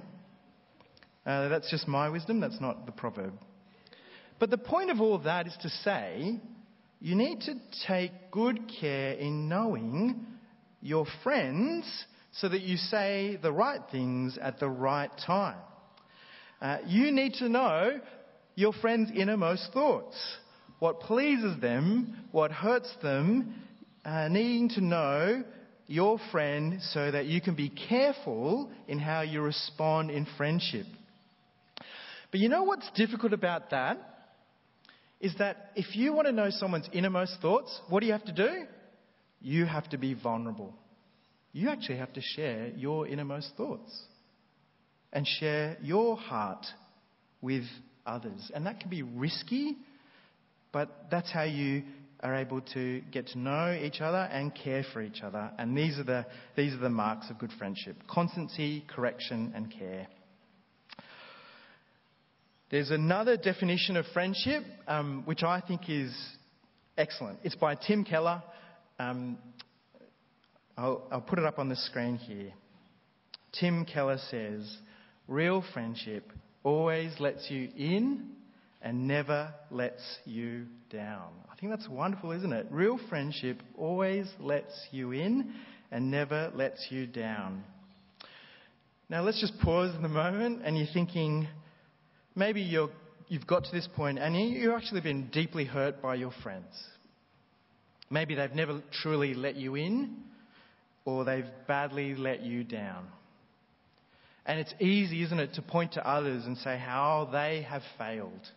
Uh, 1.25 1.47
that's 1.49 1.71
just 1.71 1.87
my 1.87 2.07
wisdom, 2.09 2.39
that's 2.39 2.61
not 2.61 2.85
the 2.85 2.91
proverb. 2.91 3.33
But 4.39 4.51
the 4.51 4.59
point 4.59 4.91
of 4.91 5.01
all 5.01 5.17
that 5.17 5.47
is 5.47 5.57
to 5.63 5.69
say 5.69 6.39
you 7.01 7.15
need 7.15 7.41
to 7.41 7.55
take 7.87 8.11
good 8.29 8.59
care 8.79 9.13
in 9.13 9.49
knowing 9.49 10.23
your 10.81 11.07
friends 11.23 11.85
so 12.33 12.47
that 12.47 12.61
you 12.61 12.77
say 12.77 13.39
the 13.41 13.51
right 13.51 13.81
things 13.91 14.37
at 14.39 14.59
the 14.59 14.69
right 14.69 15.11
time. 15.25 15.57
Uh, 16.61 16.77
you 16.85 17.11
need 17.11 17.33
to 17.35 17.49
know 17.49 17.99
your 18.55 18.73
friend's 18.73 19.11
innermost 19.11 19.71
thoughts, 19.73 20.15
what 20.79 20.99
pleases 20.99 21.59
them, 21.61 22.27
what 22.31 22.51
hurts 22.51 22.93
them, 23.01 23.55
uh, 24.05 24.27
needing 24.27 24.69
to 24.69 24.81
know 24.81 25.43
your 25.87 26.19
friend 26.31 26.81
so 26.81 27.11
that 27.11 27.25
you 27.25 27.41
can 27.41 27.55
be 27.55 27.69
careful 27.69 28.71
in 28.87 28.99
how 28.99 29.21
you 29.21 29.41
respond 29.41 30.11
in 30.11 30.27
friendship. 30.37 30.85
But 32.31 32.39
you 32.39 32.49
know 32.49 32.63
what's 32.63 32.89
difficult 32.95 33.33
about 33.33 33.69
that? 33.71 33.97
Is 35.19 35.35
that 35.39 35.71
if 35.75 35.95
you 35.95 36.13
want 36.13 36.27
to 36.27 36.33
know 36.33 36.49
someone's 36.49 36.89
innermost 36.91 37.37
thoughts, 37.41 37.79
what 37.89 38.01
do 38.01 38.07
you 38.07 38.11
have 38.11 38.25
to 38.25 38.33
do? 38.33 38.65
You 39.39 39.65
have 39.65 39.89
to 39.89 39.97
be 39.97 40.13
vulnerable. 40.13 40.73
You 41.53 41.69
actually 41.69 41.97
have 41.97 42.11
to 42.13 42.21
share 42.21 42.69
your 42.75 43.07
innermost 43.07 43.51
thoughts 43.55 44.03
and 45.13 45.27
share 45.27 45.77
your 45.81 46.17
heart 46.17 46.65
with 47.41 47.63
others. 48.05 48.51
And 48.53 48.65
that 48.65 48.79
can 48.79 48.89
be 48.89 49.03
risky, 49.03 49.77
but 50.71 51.07
that's 51.11 51.31
how 51.31 51.43
you 51.43 51.83
are 52.21 52.35
able 52.35 52.61
to 52.61 53.01
get 53.11 53.27
to 53.27 53.37
know 53.37 53.77
each 53.79 53.99
other 53.99 54.29
and 54.31 54.55
care 54.55 54.83
for 54.93 55.01
each 55.01 55.21
other. 55.21 55.51
And 55.59 55.77
these 55.77 55.99
are 55.99 56.03
the, 56.03 56.25
these 56.55 56.73
are 56.73 56.77
the 56.77 56.89
marks 56.89 57.29
of 57.29 57.37
good 57.37 57.51
friendship 57.59 57.97
constancy, 58.09 58.85
correction, 58.93 59.51
and 59.55 59.71
care. 59.71 60.07
There's 62.71 62.89
another 62.89 63.37
definition 63.37 63.97
of 63.97 64.05
friendship, 64.13 64.63
um, 64.87 65.23
which 65.25 65.43
I 65.43 65.61
think 65.61 65.81
is 65.89 66.15
excellent. 66.97 67.39
It's 67.43 67.55
by 67.55 67.75
Tim 67.75 68.03
Keller. 68.03 68.41
Um, 68.97 69.37
I'll, 70.77 71.07
I'll 71.11 71.21
put 71.21 71.37
it 71.37 71.45
up 71.45 71.59
on 71.59 71.69
the 71.69 71.75
screen 71.75 72.15
here. 72.15 72.51
Tim 73.59 73.85
Keller 73.85 74.17
says, 74.31 74.77
Real 75.27 75.63
friendship 75.73 76.31
always 76.63 77.19
lets 77.19 77.49
you 77.49 77.69
in 77.77 78.29
and 78.81 79.07
never 79.07 79.53
lets 79.71 80.01
you 80.25 80.65
down. 80.89 81.29
I 81.51 81.55
think 81.55 81.71
that's 81.71 81.87
wonderful, 81.87 82.31
isn't 82.31 82.51
it? 82.51 82.67
Real 82.69 82.99
friendship 83.09 83.61
always 83.77 84.27
lets 84.39 84.73
you 84.91 85.11
in 85.11 85.53
and 85.91 86.11
never 86.11 86.51
lets 86.55 86.87
you 86.89 87.07
down. 87.07 87.63
Now 89.09 89.21
let's 89.21 89.39
just 89.39 89.59
pause 89.59 89.93
in 89.95 90.01
the 90.01 90.09
moment 90.09 90.61
and 90.63 90.77
you're 90.77 90.87
thinking, 90.93 91.47
maybe 92.35 92.61
you're, 92.61 92.89
you've 93.27 93.47
got 93.47 93.63
to 93.65 93.71
this 93.71 93.87
point 93.95 94.19
and 94.19 94.35
you've 94.35 94.73
actually 94.73 95.01
been 95.01 95.29
deeply 95.29 95.65
hurt 95.65 96.01
by 96.01 96.15
your 96.15 96.31
friends. 96.41 96.73
Maybe 98.09 98.35
they've 98.35 98.51
never 98.53 98.81
truly 99.01 99.33
let 99.33 99.55
you 99.55 99.75
in 99.75 100.17
or 101.05 101.25
they've 101.25 101.49
badly 101.67 102.15
let 102.15 102.41
you 102.41 102.63
down. 102.63 103.07
And 104.45 104.59
it's 104.59 104.73
easy, 104.79 105.23
isn't 105.23 105.39
it, 105.39 105.53
to 105.53 105.61
point 105.61 105.93
to 105.93 106.07
others 106.07 106.45
and 106.45 106.57
say 106.57 106.77
how 106.77 107.29
they 107.31 107.65
have 107.69 107.81
failed. 107.97 108.51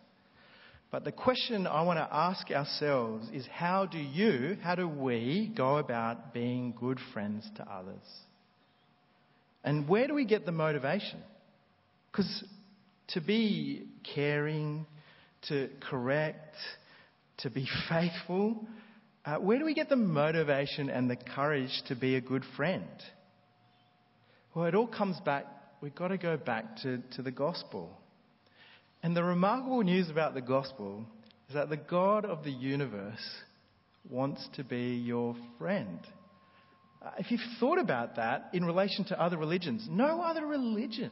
But 0.91 1.03
the 1.03 1.11
question 1.11 1.67
I 1.67 1.81
want 1.83 1.99
to 1.99 2.07
ask 2.09 2.49
ourselves 2.49 3.29
is 3.33 3.45
how 3.51 3.85
do 3.85 3.97
you, 3.97 4.57
how 4.61 4.75
do 4.75 4.87
we 4.87 5.51
go 5.55 5.77
about 5.77 6.33
being 6.33 6.73
good 6.79 6.99
friends 7.13 7.49
to 7.57 7.63
others? 7.63 8.03
And 9.63 9.87
where 9.87 10.07
do 10.07 10.13
we 10.13 10.25
get 10.25 10.45
the 10.45 10.51
motivation? 10.51 11.19
Because 12.11 12.43
to 13.09 13.21
be 13.21 13.87
caring, 14.15 14.85
to 15.49 15.69
correct, 15.89 16.55
to 17.39 17.49
be 17.49 17.67
faithful, 17.89 18.65
uh, 19.25 19.35
where 19.35 19.59
do 19.59 19.65
we 19.65 19.73
get 19.73 19.89
the 19.89 19.97
motivation 19.97 20.89
and 20.89 21.09
the 21.09 21.17
courage 21.17 21.81
to 21.87 21.95
be 21.95 22.15
a 22.15 22.21
good 22.21 22.43
friend? 22.55 22.87
Well, 24.55 24.65
it 24.65 24.73
all 24.73 24.87
comes 24.87 25.19
back, 25.25 25.45
we've 25.81 25.95
got 25.95 26.09
to 26.09 26.17
go 26.17 26.37
back 26.37 26.77
to, 26.77 26.99
to 27.15 27.21
the 27.21 27.31
gospel. 27.31 27.97
And 29.03 29.15
the 29.15 29.23
remarkable 29.23 29.83
news 29.83 30.09
about 30.09 30.33
the 30.33 30.41
gospel 30.41 31.05
is 31.47 31.55
that 31.55 31.69
the 31.69 31.77
God 31.77 32.25
of 32.25 32.43
the 32.43 32.51
universe 32.51 33.23
wants 34.09 34.47
to 34.55 34.63
be 34.63 34.95
your 34.95 35.35
friend. 35.57 35.99
Uh, 37.01 37.11
if 37.19 37.29
you've 37.31 37.41
thought 37.59 37.77
about 37.77 38.15
that 38.15 38.49
in 38.53 38.65
relation 38.65 39.05
to 39.05 39.21
other 39.21 39.37
religions, 39.37 39.87
no 39.89 40.21
other 40.21 40.45
religion, 40.45 41.11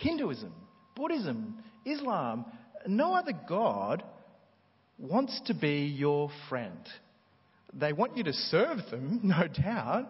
Hinduism, 0.00 0.52
Buddhism, 0.96 1.62
Islam, 1.84 2.46
no 2.86 3.14
other 3.14 3.32
God 3.48 4.02
wants 4.98 5.40
to 5.46 5.54
be 5.54 5.84
your 5.86 6.30
friend. 6.48 6.80
They 7.74 7.92
want 7.92 8.16
you 8.16 8.24
to 8.24 8.32
serve 8.32 8.78
them, 8.90 9.20
no 9.22 9.46
doubt, 9.46 10.08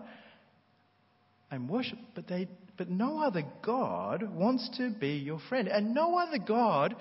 and 1.51 1.69
worship, 1.69 1.99
but 2.15 2.29
they 2.29 2.49
but 2.81 2.89
no 2.89 3.21
other 3.21 3.43
God 3.61 4.23
wants 4.35 4.71
to 4.79 4.89
be 4.89 5.17
your 5.19 5.39
friend. 5.51 5.69
And 5.69 5.93
no 5.93 6.17
other 6.17 6.39
God 6.39 6.97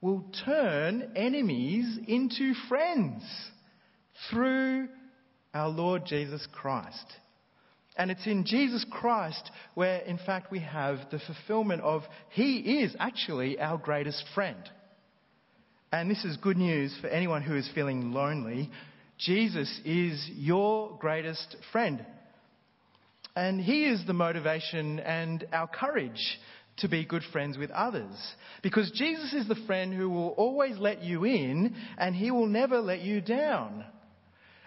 will 0.00 0.24
turn 0.44 1.12
enemies 1.14 2.00
into 2.08 2.52
friends 2.68 3.22
through 4.28 4.88
our 5.54 5.68
Lord 5.68 6.02
Jesus 6.04 6.44
Christ. 6.50 7.06
And 7.96 8.10
it's 8.10 8.26
in 8.26 8.44
Jesus 8.44 8.84
Christ 8.90 9.52
where, 9.74 10.00
in 10.00 10.18
fact, 10.18 10.50
we 10.50 10.58
have 10.58 10.98
the 11.12 11.20
fulfillment 11.20 11.82
of 11.82 12.02
He 12.30 12.82
is 12.82 12.96
actually 12.98 13.60
our 13.60 13.78
greatest 13.78 14.24
friend. 14.34 14.68
And 15.92 16.10
this 16.10 16.24
is 16.24 16.36
good 16.38 16.56
news 16.56 16.92
for 17.00 17.06
anyone 17.06 17.42
who 17.42 17.54
is 17.54 17.70
feeling 17.72 18.10
lonely. 18.10 18.68
Jesus 19.16 19.80
is 19.84 20.28
your 20.34 20.98
greatest 20.98 21.54
friend. 21.70 22.04
And 23.34 23.60
He 23.60 23.84
is 23.84 24.04
the 24.06 24.12
motivation 24.12 25.00
and 25.00 25.46
our 25.52 25.66
courage 25.66 26.38
to 26.78 26.88
be 26.88 27.04
good 27.04 27.22
friends 27.32 27.58
with 27.58 27.70
others. 27.70 28.14
Because 28.62 28.90
Jesus 28.94 29.32
is 29.32 29.48
the 29.48 29.62
friend 29.66 29.92
who 29.92 30.08
will 30.08 30.30
always 30.30 30.78
let 30.78 31.02
you 31.02 31.24
in 31.24 31.74
and 31.98 32.14
He 32.14 32.30
will 32.30 32.46
never 32.46 32.80
let 32.80 33.00
you 33.00 33.20
down. 33.20 33.84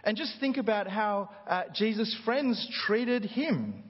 And 0.03 0.15
just 0.15 0.33
think 0.39 0.57
about 0.57 0.87
how 0.87 1.29
uh, 1.47 1.63
Jesus' 1.73 2.15
friends 2.25 2.67
treated 2.85 3.25
Him. 3.25 3.83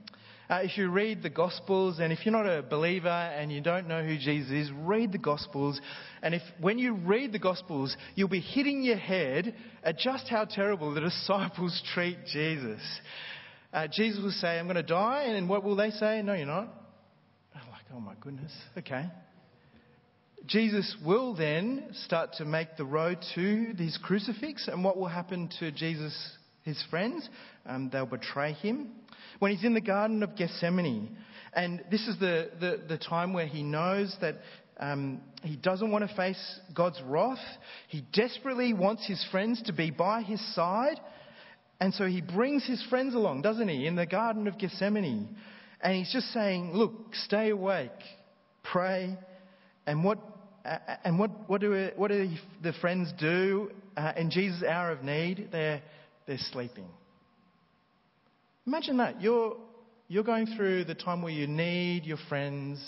Uh, 0.48 0.60
if 0.62 0.78
you 0.78 0.90
read 0.90 1.24
the 1.24 1.30
Gospels, 1.30 1.98
and 2.00 2.14
if 2.14 2.24
you're 2.24 2.32
not 2.32 2.46
a 2.46 2.62
believer 2.62 3.08
and 3.10 3.52
you 3.52 3.62
don't 3.62 3.88
know 3.88 4.04
who 4.04 4.16
Jesus 4.16 4.52
is, 4.52 4.72
read 4.72 5.12
the 5.12 5.18
Gospels. 5.18 5.82
And 6.22 6.36
if 6.36 6.42
when 6.62 6.78
you 6.78 6.94
read 6.94 7.32
the 7.32 7.40
Gospels, 7.40 7.98
you'll 8.14 8.30
be 8.30 8.42
hitting 8.42 8.84
your 8.84 8.98
head 8.98 9.56
at 9.84 9.98
just 9.98 10.28
how 10.28 10.46
terrible 10.46 10.94
the 10.94 11.02
disciples 11.10 11.82
treat 11.94 12.18
Jesus 12.32 12.82
uh, 13.76 13.88
Jesus 13.92 14.24
will 14.24 14.32
say, 14.32 14.58
I'm 14.58 14.68
going 14.68 14.78
to 14.78 14.84
die. 14.84 15.26
And 15.26 15.50
what 15.50 15.64
will 15.64 15.76
they 15.76 15.90
say? 15.90 16.22
No, 16.22 16.34
you're 16.34 16.46
not. 16.46 16.70
I'm 17.54 17.70
like, 17.70 17.82
oh 17.94 18.00
my 18.00 18.14
goodness. 18.22 18.54
Okay. 18.78 19.06
Jesus 20.46 20.96
will 21.06 21.36
then 21.36 21.90
start 22.06 22.34
to 22.38 22.46
make 22.46 22.78
the 22.78 22.86
road 22.86 23.18
to 23.36 23.74
his 23.78 24.00
crucifix. 24.02 24.70
And 24.70 24.82
what 24.82 24.96
will 24.98 25.10
happen 25.10 25.50
to 25.60 25.74
Jesus, 25.74 26.16
his 26.64 26.82
friends? 26.90 27.28
Um, 27.66 27.90
they'll 27.92 28.06
betray 28.06 28.54
him. 28.54 28.92
When 29.40 29.52
he's 29.52 29.66
in 29.66 29.74
the 29.74 29.82
Garden 29.82 30.24
of 30.24 30.38
Gethsemane, 30.38 31.18
and 31.52 31.84
this 31.92 32.08
is 32.08 32.18
the, 32.18 32.52
the, 32.60 32.82
the 32.88 32.98
time 32.98 33.34
where 33.34 33.48
he 33.48 33.62
knows 33.62 34.16
that 34.22 34.36
um, 34.80 35.20
he 35.44 35.58
doesn't 35.58 35.92
want 35.92 36.08
to 36.10 36.16
face 36.16 36.60
God's 36.74 37.02
wrath. 37.06 37.40
He 37.90 38.06
desperately 38.14 38.74
wants 38.74 39.06
his 39.06 39.26
friends 39.32 39.62
to 39.64 39.74
be 39.74 39.92
by 39.92 40.22
his 40.22 40.40
side. 40.56 41.00
And 41.80 41.94
so 41.94 42.06
he 42.06 42.22
brings 42.22 42.66
his 42.66 42.84
friends 42.90 43.16
along, 43.16 43.42
doesn't 43.42 43.68
he, 43.68 43.86
in 43.86 43.96
the 43.96 44.06
Garden 44.06 44.48
of 44.48 44.58
Gethsemane. 44.58 45.36
And 45.82 45.96
he's 45.96 46.12
just 46.12 46.28
saying, 46.32 46.74
look, 46.74 46.94
stay 47.14 47.50
awake, 47.50 47.92
pray. 48.64 49.18
And 49.86 50.04
what, 50.04 50.20
and 51.04 51.20
what, 51.20 51.32
what, 51.50 51.62
do, 51.62 51.90
what 51.96 52.10
do 52.10 52.30
the 52.64 52.74
friends 52.74 53.12
do 53.20 53.72
uh, 53.98 54.14
in 54.16 54.32
Jesus' 54.32 54.64
hour 54.64 54.92
of 54.92 55.04
need? 55.04 55.50
They're, 55.52 55.82
they're 56.26 56.38
sleeping. 56.52 56.88
Imagine 58.66 58.98
that. 58.98 59.22
You're, 59.22 59.58
you're 60.08 60.24
going 60.24 60.48
through 60.56 60.86
the 60.86 60.96
time 60.96 61.22
where 61.22 61.34
you 61.34 61.46
need 61.46 62.06
your 62.06 62.18
friends, 62.30 62.80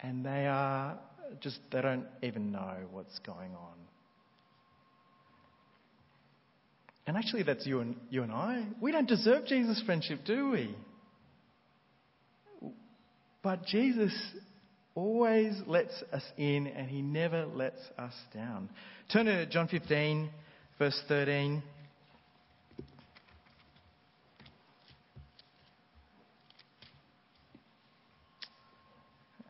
and 0.00 0.24
they 0.24 0.46
are 0.46 0.98
just, 1.40 1.58
they 1.72 1.80
don't 1.80 2.06
even 2.22 2.52
know 2.52 2.76
what's 2.92 3.18
going 3.20 3.54
on. 3.54 3.74
And 7.06 7.16
actually, 7.16 7.42
that's 7.42 7.66
you 7.66 7.80
and, 7.80 7.96
you 8.08 8.22
and 8.22 8.32
I. 8.32 8.66
We 8.80 8.90
don't 8.92 9.08
deserve 9.08 9.46
Jesus' 9.46 9.82
friendship, 9.84 10.20
do 10.24 10.50
we? 10.50 10.74
But 13.42 13.66
Jesus 13.66 14.12
always 14.94 15.54
lets 15.66 15.92
us 16.12 16.22
in 16.38 16.66
and 16.66 16.88
he 16.88 17.02
never 17.02 17.44
lets 17.44 17.80
us 17.98 18.14
down. 18.32 18.70
Turn 19.12 19.26
to 19.26 19.44
John 19.46 19.68
15, 19.68 20.30
verse 20.78 20.98
13. 21.08 21.62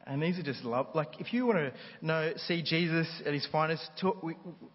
And 0.07 0.23
these 0.23 0.39
are 0.39 0.43
just 0.43 0.65
love. 0.65 0.89
Like, 0.95 1.19
if 1.19 1.33
you 1.33 1.47
want 1.47 1.59
to 1.59 1.73
know, 2.03 2.33
see 2.37 2.63
Jesus 2.63 3.07
at 3.25 3.33
his 3.33 3.47
finest, 3.51 3.89
talk, 3.99 4.23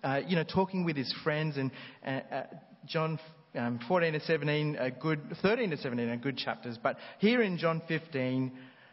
uh, 0.04 0.22
you 0.26 0.36
know, 0.36 0.44
talking 0.44 0.86
with 0.86 0.98
his 0.98 1.14
friends 1.24 1.58
and 1.58 1.72
uh, 2.06 2.10
uh, 2.10 2.44
John 2.88 3.20
um, 3.56 3.80
14 3.88 4.14
to 4.14 4.20
17 4.20 4.78
are 4.78 4.92
good, 4.92 5.20
13 5.42 5.72
to 5.72 5.78
17 5.78 6.10
are 6.10 6.18
good 6.18 6.38
chapters. 6.38 6.78
But 6.82 6.98
here 7.20 7.42
in 7.42 7.58
John 7.58 7.82
15, 7.88 8.52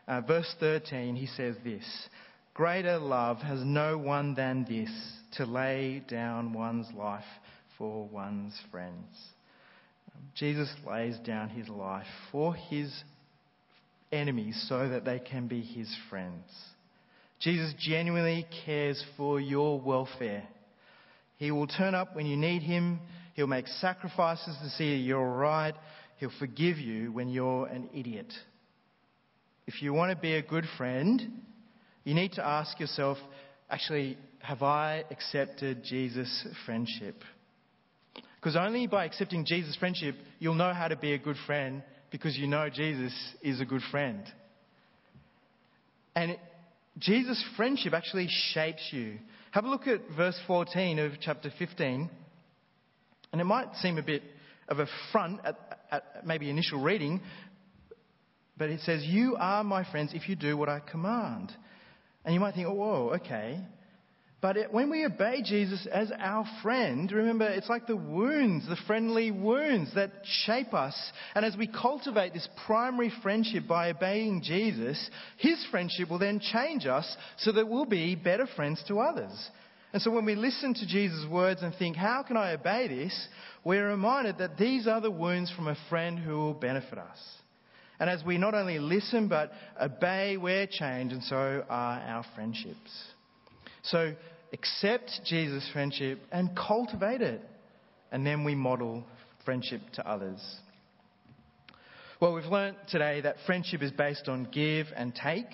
uh, 0.09 0.21
verse 0.23 0.55
13, 0.61 1.17
he 1.17 1.27
says 1.27 1.57
this 1.65 1.85
Greater 2.55 2.99
love 2.99 3.39
has 3.39 3.61
no 3.63 3.99
one 3.99 4.35
than 4.35 4.65
this, 4.65 4.91
to 5.37 5.45
lay 5.45 6.03
down 6.09 6.53
one's 6.53 6.91
life 6.95 7.25
for 7.77 8.09
one's 8.09 8.59
friends. 8.71 9.15
Um, 10.15 10.23
Jesus 10.35 10.73
lays 10.87 11.19
down 11.19 11.51
his 11.51 11.69
life 11.69 12.07
for 12.33 12.55
his 12.55 12.91
enemies 14.11 14.65
so 14.69 14.89
that 14.89 15.05
they 15.05 15.19
can 15.19 15.49
be 15.49 15.61
his 15.61 15.95
friends. 16.09 16.45
Jesus 17.41 17.75
genuinely 17.79 18.47
cares 18.65 19.05
for 19.17 19.39
your 19.41 19.79
welfare. 19.79 20.45
He 21.37 21.51
will 21.51 21.67
turn 21.67 21.95
up 21.95 22.17
when 22.17 22.25
you 22.25 22.37
need 22.37 22.63
him. 22.63 23.01
He'll 23.37 23.47
make 23.47 23.67
sacrifices 23.69 24.57
to 24.63 24.71
see 24.71 24.97
you're 24.97 25.19
all 25.19 25.37
right. 25.37 25.75
He'll 26.17 26.33
forgive 26.39 26.79
you 26.79 27.13
when 27.13 27.29
you're 27.29 27.67
an 27.67 27.91
idiot. 27.95 28.33
If 29.67 29.83
you 29.83 29.93
want 29.93 30.11
to 30.11 30.17
be 30.17 30.37
a 30.37 30.43
good 30.43 30.65
friend, 30.79 31.43
you 32.05 32.15
need 32.15 32.33
to 32.33 32.45
ask 32.45 32.81
yourself 32.81 33.19
actually, 33.69 34.17
have 34.39 34.63
I 34.63 35.05
accepted 35.11 35.85
Jesus' 35.85 36.47
friendship? 36.65 37.17
Because 38.37 38.57
only 38.57 38.87
by 38.87 39.05
accepting 39.05 39.45
Jesus' 39.45 39.77
friendship, 39.77 40.15
you'll 40.39 40.55
know 40.55 40.73
how 40.73 40.89
to 40.89 40.97
be 40.97 41.13
a 41.13 41.19
good 41.19 41.37
friend 41.47 41.83
because 42.11 42.39
you 42.39 42.47
know 42.47 42.71
Jesus 42.71 43.13
is 43.43 43.61
a 43.61 43.67
good 43.67 43.83
friend. 43.91 44.23
And 46.15 46.39
Jesus' 46.99 47.45
friendship 47.55 47.93
actually 47.93 48.29
shapes 48.55 48.89
you. 48.93 49.19
Have 49.51 49.65
a 49.65 49.69
look 49.69 49.87
at 49.87 50.01
verse 50.17 50.41
14 50.47 50.99
of 51.01 51.13
chapter 51.21 51.53
15. 51.59 52.09
And 53.33 53.41
it 53.41 53.45
might 53.45 53.75
seem 53.77 53.99
a 53.99 54.03
bit 54.03 54.23
of 54.69 54.79
a 54.79 54.87
front 55.13 55.41
at, 55.45 55.57
at 55.91 56.27
maybe 56.27 56.51
initial 56.51 56.83
reading, 56.83 57.21
but 58.57 58.71
it 58.71 58.81
says, 58.81 59.05
You 59.05 59.37
are 59.39 59.63
my 59.63 59.89
friends 59.91 60.13
if 60.15 60.29
you 60.29 60.37
do 60.37 60.57
what 60.57 60.69
I 60.69 60.81
command. 60.81 61.53
And 62.25 62.35
you 62.35 62.41
might 62.41 62.55
think, 62.55 62.67
oh, 62.67 62.75
whoa, 62.75 63.13
okay. 63.15 63.61
But 64.41 64.57
it, 64.57 64.73
when 64.73 64.91
we 64.91 65.05
obey 65.07 65.43
Jesus 65.45 65.87
as 65.91 66.11
our 66.19 66.45
friend, 66.63 67.11
remember, 67.11 67.47
it's 67.47 67.69
like 67.69 67.87
the 67.87 67.97
wounds, 67.97 68.69
the 68.69 68.77
friendly 68.87 69.31
wounds 69.31 69.95
that 69.95 70.11
shape 70.45 70.75
us. 70.75 70.95
And 71.35 71.45
as 71.45 71.57
we 71.57 71.69
cultivate 71.69 72.35
this 72.35 72.49
primary 72.67 73.13
friendship 73.23 73.69
by 73.69 73.91
obeying 73.91 74.43
Jesus, 74.43 75.11
his 75.39 75.65
friendship 75.71 76.11
will 76.11 76.19
then 76.19 76.41
change 76.41 76.85
us 76.85 77.17
so 77.39 77.53
that 77.53 77.69
we'll 77.69 77.87
be 77.87 78.17
better 78.17 78.47
friends 78.57 78.83
to 78.89 78.99
others. 78.99 79.33
And 79.97 80.03
so 80.03 80.11
when 80.11 80.27
we 80.27 80.35
listen 80.35 80.75
to 80.75 80.87
Jesus' 80.87 81.25
words 81.27 81.63
and 81.63 81.75
think, 81.75 81.97
how 81.97 82.23
can 82.23 82.37
I 82.37 82.53
obey 82.53 82.87
this? 82.87 83.29
We're 83.65 83.89
reminded 83.89 84.37
that 84.37 84.59
these 84.59 84.87
are 84.87 85.01
the 85.01 85.11
wounds 85.11 85.51
from 85.57 85.69
a 85.69 85.77
friend 85.89 86.19
who 86.19 86.37
will 86.37 86.53
benefit 86.53 86.99
us. 86.99 87.19
And 87.99 88.11
as 88.11 88.23
we 88.23 88.37
not 88.37 88.53
only 88.53 88.79
listen 88.79 89.27
but 89.27 89.53
obey, 89.81 90.37
we're 90.37 90.67
changed, 90.71 91.15
and 91.15 91.23
so 91.23 91.65
are 91.71 91.99
our 91.99 92.27
friendships. 92.35 92.91
So 93.85 94.13
accept 94.53 95.13
Jesus' 95.25 95.67
friendship 95.73 96.21
and 96.31 96.55
cultivate 96.55 97.23
it. 97.23 97.41
And 98.13 98.27
then 98.27 98.45
we 98.45 98.55
model 98.55 99.03
friendship 99.47 99.81
to 99.95 100.07
others. 100.07 100.43
Well, 102.21 102.35
we've 102.35 102.45
learnt 102.45 102.77
today 102.89 103.23
that 103.23 103.37
friendship 103.47 103.81
is 103.81 103.93
based 103.93 104.29
on 104.29 104.49
give 104.53 104.89
and 104.95 105.15
take. 105.15 105.47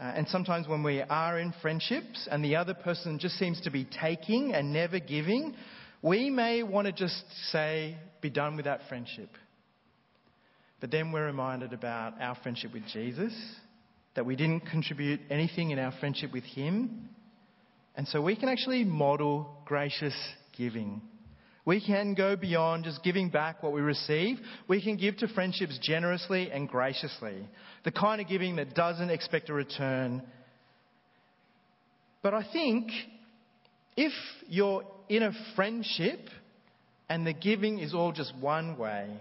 Uh, 0.00 0.04
and 0.16 0.26
sometimes 0.28 0.66
when 0.66 0.82
we 0.82 1.02
are 1.02 1.38
in 1.38 1.52
friendships 1.60 2.26
and 2.30 2.42
the 2.42 2.56
other 2.56 2.72
person 2.72 3.18
just 3.18 3.38
seems 3.38 3.60
to 3.60 3.70
be 3.70 3.86
taking 4.00 4.54
and 4.54 4.72
never 4.72 4.98
giving, 4.98 5.54
we 6.00 6.30
may 6.30 6.62
want 6.62 6.86
to 6.86 6.92
just 6.92 7.22
say, 7.52 7.94
be 8.22 8.30
done 8.30 8.56
with 8.56 8.64
that 8.64 8.80
friendship. 8.88 9.28
But 10.80 10.90
then 10.90 11.12
we're 11.12 11.26
reminded 11.26 11.74
about 11.74 12.14
our 12.18 12.34
friendship 12.42 12.72
with 12.72 12.84
Jesus, 12.90 13.34
that 14.14 14.24
we 14.24 14.36
didn't 14.36 14.60
contribute 14.60 15.20
anything 15.28 15.70
in 15.70 15.78
our 15.78 15.92
friendship 16.00 16.32
with 16.32 16.44
Him. 16.44 17.10
And 17.94 18.08
so 18.08 18.22
we 18.22 18.36
can 18.36 18.48
actually 18.48 18.84
model 18.84 19.54
gracious 19.66 20.16
giving. 20.56 21.02
We 21.64 21.84
can 21.84 22.14
go 22.14 22.36
beyond 22.36 22.84
just 22.84 23.02
giving 23.02 23.28
back 23.28 23.62
what 23.62 23.72
we 23.72 23.80
receive. 23.80 24.38
We 24.66 24.82
can 24.82 24.96
give 24.96 25.18
to 25.18 25.28
friendships 25.28 25.78
generously 25.82 26.50
and 26.50 26.68
graciously. 26.68 27.46
The 27.84 27.92
kind 27.92 28.20
of 28.20 28.28
giving 28.28 28.56
that 28.56 28.74
doesn't 28.74 29.10
expect 29.10 29.50
a 29.50 29.54
return. 29.54 30.22
But 32.22 32.34
I 32.34 32.46
think 32.52 32.90
if 33.96 34.12
you're 34.48 34.84
in 35.08 35.22
a 35.22 35.32
friendship 35.54 36.20
and 37.08 37.26
the 37.26 37.32
giving 37.32 37.78
is 37.78 37.94
all 37.94 38.12
just 38.12 38.34
one 38.38 38.78
way, 38.78 39.18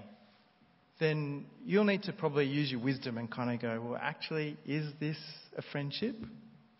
then 1.00 1.46
you'll 1.66 1.86
need 1.86 2.04
to 2.04 2.14
probably 2.14 2.46
use 2.46 2.72
your 2.72 2.82
wisdom 2.82 3.18
and 3.18 3.32
kind 3.32 3.52
of 3.52 3.62
go, 3.62 3.82
well, 3.82 4.00
actually, 4.02 4.58
is 4.66 4.92
this 5.00 5.18
a 5.58 5.62
friendship? 5.72 6.16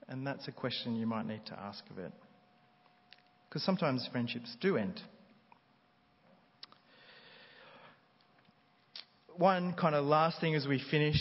And 0.08 0.26
that's 0.26 0.48
a 0.48 0.52
question 0.52 0.96
you 0.96 1.08
might 1.08 1.26
need 1.26 1.46
to 1.48 1.60
ask 1.60 1.84
of 1.90 2.00
it. 2.00 2.12
Because 3.48 3.64
sometimes 3.64 4.08
friendships 4.12 4.56
do 4.62 4.78
end. 4.78 5.02
One 9.40 9.74
kind 9.74 9.96
of 9.96 10.04
last 10.04 10.42
thing 10.42 10.54
as 10.54 10.68
we 10.68 10.84
finish. 10.92 11.16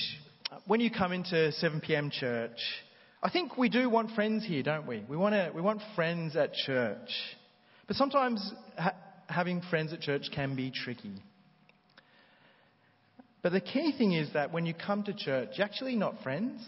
When 0.66 0.80
you 0.80 0.90
come 0.90 1.12
into 1.12 1.52
7 1.52 1.80
p.m. 1.80 2.10
church, 2.10 2.58
I 3.22 3.30
think 3.30 3.56
we 3.56 3.68
do 3.68 3.88
want 3.88 4.10
friends 4.16 4.44
here, 4.44 4.64
don't 4.64 4.88
we? 4.88 5.04
We 5.08 5.16
want, 5.16 5.34
to, 5.34 5.52
we 5.54 5.60
want 5.60 5.80
friends 5.94 6.34
at 6.34 6.52
church. 6.52 7.08
But 7.86 7.94
sometimes 7.94 8.52
ha- 8.76 8.96
having 9.28 9.62
friends 9.70 9.92
at 9.92 10.00
church 10.00 10.30
can 10.34 10.56
be 10.56 10.72
tricky. 10.72 11.12
But 13.40 13.52
the 13.52 13.60
key 13.60 13.94
thing 13.96 14.14
is 14.14 14.32
that 14.32 14.52
when 14.52 14.66
you 14.66 14.74
come 14.74 15.04
to 15.04 15.14
church, 15.14 15.50
you're 15.54 15.64
actually 15.64 15.94
not 15.94 16.20
friends. 16.24 16.60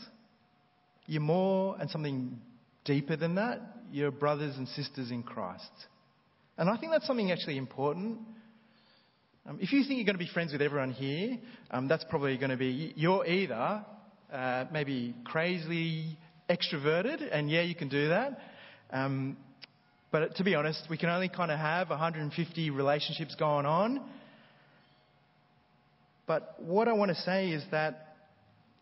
You're 1.07 1.21
more 1.21 1.77
and 1.81 1.91
something 1.91 2.39
deeper 2.85 3.17
than 3.17 3.35
that. 3.35 3.61
You're 3.91 4.13
brothers 4.13 4.57
and 4.57 4.69
sisters 4.69 5.11
in 5.11 5.25
Christ. 5.25 5.65
And 6.57 6.71
I 6.71 6.77
think 6.77 6.93
that's 6.93 7.09
something 7.09 7.33
actually 7.33 7.59
important. 7.59 8.21
Um, 9.47 9.59
if 9.59 9.73
you 9.73 9.83
think 9.85 9.97
you're 9.97 10.05
going 10.05 10.19
to 10.19 10.25
be 10.25 10.31
friends 10.33 10.53
with 10.53 10.61
everyone 10.61 10.91
here, 10.91 11.39
um, 11.71 11.89
that's 11.89 12.05
probably 12.05 12.37
going 12.37 12.51
to 12.51 12.59
be, 12.59 12.93
you're 12.95 13.27
either 13.27 13.85
uh, 14.31 14.67
maybe 14.71 15.15
crazily 15.25 16.19
extroverted, 16.51 17.27
and 17.33 17.51
yeah, 17.51 17.63
you 17.63 17.75
can 17.75 17.89
do 17.89 18.09
that. 18.09 18.39
Um, 18.91 19.39
but 20.13 20.37
to 20.37 20.45
be 20.45 20.55
honest, 20.55 20.83
we 20.91 20.99
can 20.99 21.09
only 21.09 21.31
kind 21.31 21.51
of 21.51 21.59
have 21.59 21.89
150 21.89 22.71
relationships 22.71 23.35
going 23.35 23.65
on. 23.65 24.03
But 26.27 26.57
what 26.59 26.87
I 26.87 26.93
want 26.93 27.11
to 27.11 27.23
say 27.23 27.49
is 27.51 27.65
that 27.71 28.17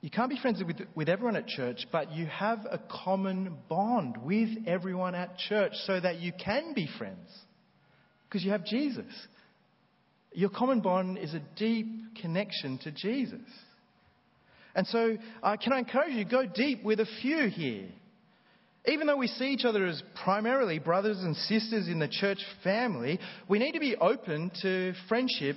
you 0.00 0.10
can't 0.10 0.28
be 0.28 0.38
friends 0.38 0.62
with, 0.64 0.80
with 0.94 1.08
everyone 1.08 1.36
at 1.36 1.46
church, 1.46 1.86
but 1.92 2.12
you 2.12 2.26
have 2.26 2.66
a 2.70 2.80
common 3.04 3.54
bond 3.68 4.16
with 4.24 4.48
everyone 4.66 5.14
at 5.14 5.38
church 5.38 5.72
so 5.86 6.00
that 6.00 6.18
you 6.18 6.32
can 6.32 6.74
be 6.74 6.88
friends. 6.98 7.28
Because 8.28 8.44
you 8.44 8.50
have 8.50 8.64
Jesus. 8.64 9.06
Your 10.32 10.50
common 10.50 10.80
bond 10.80 11.18
is 11.18 11.34
a 11.34 11.42
deep 11.56 12.16
connection 12.20 12.78
to 12.78 12.90
Jesus. 12.90 13.40
And 14.74 14.86
so, 14.86 15.16
uh, 15.42 15.56
can 15.56 15.72
I 15.72 15.78
encourage 15.78 16.12
you, 16.12 16.24
go 16.24 16.46
deep 16.46 16.84
with 16.84 17.00
a 17.00 17.06
few 17.20 17.48
here. 17.48 17.88
Even 18.86 19.06
though 19.06 19.16
we 19.16 19.26
see 19.26 19.46
each 19.46 19.64
other 19.64 19.86
as 19.86 20.02
primarily 20.22 20.78
brothers 20.78 21.18
and 21.18 21.36
sisters 21.36 21.88
in 21.88 21.98
the 21.98 22.08
church 22.08 22.38
family, 22.62 23.18
we 23.48 23.58
need 23.58 23.72
to 23.72 23.80
be 23.80 23.96
open 23.96 24.50
to 24.62 24.94
friendship 25.08 25.56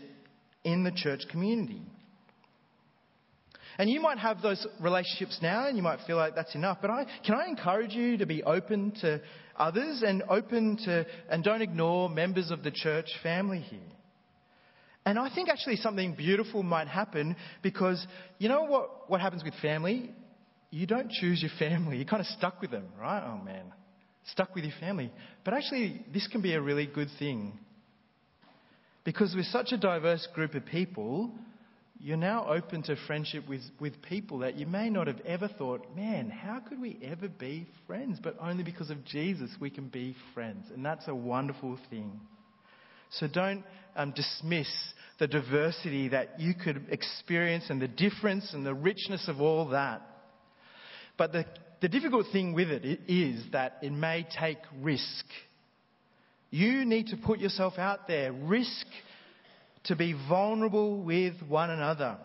in 0.64 0.84
the 0.84 0.92
church 0.92 1.22
community. 1.30 1.82
And 3.78 3.90
you 3.90 4.02
might 4.02 4.20
have 4.20 4.42
those 4.42 4.66
relationships 4.80 5.40
now 5.42 5.68
and 5.68 5.78
you 5.78 5.84
might 5.84 6.00
feel 6.06 6.18
like 6.18 6.36
that's 6.36 6.56
enough. 6.56 6.80
But 6.82 6.92
I, 6.92 7.06
can 7.26 7.36
I 7.36 7.48
encourage 7.48 7.94
you 7.94 8.18
to 8.18 8.26
be 8.26 8.44
open 8.44 8.92
to 9.02 9.22
others 9.56 10.04
and 10.06 10.24
open 10.30 10.78
to, 10.86 11.06
and 11.30 11.44
don't 11.44 11.62
ignore 11.62 12.10
members 12.10 12.52
of 12.52 12.64
the 12.64 12.72
church 12.72 13.08
family 13.24 13.60
here. 13.60 13.80
And 15.06 15.18
I 15.18 15.34
think 15.34 15.50
actually 15.50 15.78
something 15.78 16.14
beautiful 16.16 16.62
might 16.62 16.88
happen 16.88 17.36
because 17.64 18.06
you 18.38 18.50
know 18.50 18.64
what, 18.64 19.10
what 19.10 19.22
happens 19.22 19.44
with 19.44 19.54
family? 19.62 20.12
You 20.70 20.86
don't 20.86 21.10
choose 21.10 21.42
your 21.42 21.52
family. 21.58 21.98
You're 21.98 22.06
kind 22.06 22.22
of 22.22 22.28
stuck 22.28 22.62
with 22.62 22.72
them, 22.72 22.86
right? 23.00 23.24
Oh 23.26 23.44
man. 23.44 23.66
Stuck 24.26 24.54
with 24.54 24.64
your 24.64 24.74
family. 24.80 25.12
But 25.44 25.56
actually, 25.56 26.06
this 26.14 26.28
can 26.28 26.42
be 26.42 26.54
a 26.54 26.62
really 26.62 26.86
good 26.86 27.10
thing. 27.18 27.58
Because 29.04 29.36
with 29.36 29.46
such 29.46 29.72
a 29.72 29.78
diverse 29.78 30.28
group 30.36 30.54
of 30.54 30.64
people, 30.66 31.32
you're 32.00 32.18
now 32.18 32.48
open 32.48 32.84
to 32.84 32.96
friendship 33.08 33.48
with, 33.50 33.62
with 33.80 34.02
people 34.04 34.40
that 34.40 34.56
you 34.56 34.68
may 34.68 34.90
not 34.90 35.08
have 35.08 35.20
ever 35.26 35.48
thought, 35.48 35.96
man, 35.96 36.30
how 36.30 36.60
could 36.60 36.80
we 36.80 37.00
ever 37.04 37.28
be 37.28 37.68
friends? 37.88 38.20
But 38.22 38.38
only 38.40 38.64
because 38.64 38.92
of 38.92 39.04
Jesus 39.06 39.50
we 39.60 39.72
can 39.72 39.88
be 39.88 40.16
friends. 40.34 40.68
And 40.74 40.86
that's 40.86 41.08
a 41.08 41.16
wonderful 41.16 41.80
thing. 41.90 42.20
So 43.12 43.28
don't 43.28 43.64
um, 43.96 44.12
dismiss 44.12 44.68
the 45.20 45.28
diversity 45.28 46.08
that 46.10 46.40
you 46.40 46.54
could 46.54 46.88
experience 46.90 47.66
and 47.70 47.82
the 47.82 47.88
difference 47.88 48.54
and 48.54 48.66
the 48.66 48.74
richness 48.74 49.28
of 49.28 49.40
all 49.40 49.70
that. 49.70 50.02
But 51.18 51.32
the, 51.32 51.46
the 51.82 51.90
difficult 51.90 52.28
thing 52.32 52.54
with 52.54 52.70
it 52.70 53.02
is 53.08 53.44
that 53.52 53.78
it 53.82 53.92
may 53.92 54.26
take 54.40 54.58
risk. 54.82 55.26
You 56.50 56.86
need 56.86 57.08
to 57.08 57.18
put 57.18 57.40
yourself 57.40 57.78
out 57.78 58.08
there. 58.08 58.32
Risk 58.32 58.86
to 59.86 59.96
be 59.96 60.14
vulnerable 60.28 61.02
with 61.04 61.36
one 61.48 61.70
another. 61.70 62.18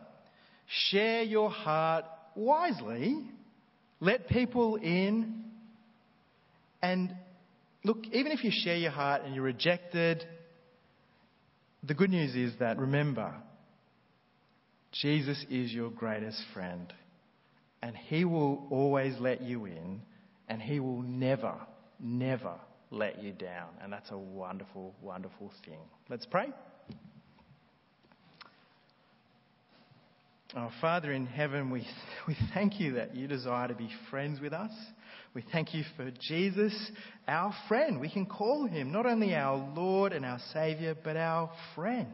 Share 0.91 1.23
your 1.23 1.51
heart 1.51 2.05
wisely. 2.35 3.29
Let 4.01 4.29
people 4.29 4.77
in. 4.77 5.45
And 6.83 7.15
look, 7.85 7.99
even 8.13 8.33
if 8.33 8.45
you 8.45 8.51
share 8.53 8.77
your 8.77 8.91
heart 8.91 9.23
and 9.25 9.35
you're 9.35 9.45
rejected, 9.45 10.25
the 11.87 11.95
good 11.95 12.11
news 12.11 12.35
is 12.35 12.59
that 12.59 12.79
remember, 12.79 13.33
Jesus 14.93 15.45
is 15.51 15.73
your 15.73 15.91
greatest 15.91 16.41
friend. 16.53 16.93
And 17.83 17.97
he 17.97 18.25
will 18.25 18.67
always 18.71 19.15
let 19.21 19.43
you 19.43 19.67
in. 19.67 20.03
And 20.49 20.61
he 20.61 20.81
will 20.81 21.03
never, 21.03 21.55
never 22.01 22.55
let 22.91 23.23
you 23.23 23.33
down. 23.33 23.69
And 23.83 23.93
that's 23.93 24.11
a 24.11 24.19
wonderful, 24.19 24.95
wonderful 25.03 25.53
thing. 25.65 25.81
Let's 26.09 26.27
pray. 26.27 26.49
Oh, 30.57 30.71
Father 30.81 31.13
in 31.13 31.27
heaven, 31.27 31.71
we, 31.71 31.87
we 32.29 32.37
thank 32.55 32.81
you 32.81 32.95
that 32.95 33.15
you 33.15 33.27
desire 33.27 33.69
to 33.69 33.75
be 33.75 33.91
friends 34.11 34.41
with 34.41 34.53
us. 34.53 34.73
We 35.37 35.45
thank 35.53 35.75
you 35.75 35.85
for 35.99 36.11
Jesus, 36.19 36.73
our 37.29 37.53
friend. 37.69 38.01
We 38.01 38.09
can 38.09 38.25
call 38.25 38.67
him 38.67 38.91
not 38.91 39.05
only 39.05 39.35
our 39.35 39.59
Lord 39.77 40.15
and 40.15 40.25
our 40.25 40.39
Saviour, 40.55 40.95
but 41.05 41.15
our 41.19 41.51
friend. 41.75 42.09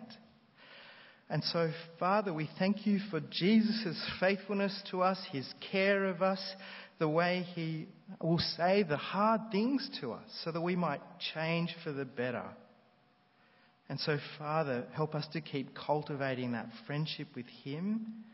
And 1.30 1.44
so, 1.44 1.70
Father, 2.00 2.34
we 2.34 2.50
thank 2.58 2.84
you 2.84 2.98
for 3.12 3.20
Jesus' 3.20 3.96
faithfulness 4.18 4.76
to 4.90 5.02
us, 5.02 5.24
his 5.30 5.48
care 5.70 6.06
of 6.06 6.20
us, 6.20 6.40
the 6.98 7.08
way 7.08 7.46
he 7.54 7.86
will 8.20 8.40
say 8.56 8.82
the 8.82 8.96
hard 8.96 9.52
things 9.52 9.88
to 10.00 10.14
us 10.14 10.28
so 10.42 10.50
that 10.50 10.60
we 10.60 10.74
might 10.74 11.00
change 11.32 11.72
for 11.84 11.92
the 11.92 12.04
better. 12.04 12.46
And 13.88 14.00
so, 14.00 14.18
Father, 14.36 14.86
help 14.94 15.14
us 15.14 15.28
to 15.32 15.40
keep 15.40 15.76
cultivating 15.76 16.52
that 16.52 16.70
friendship 16.88 17.28
with 17.36 17.46
Him 17.62 18.24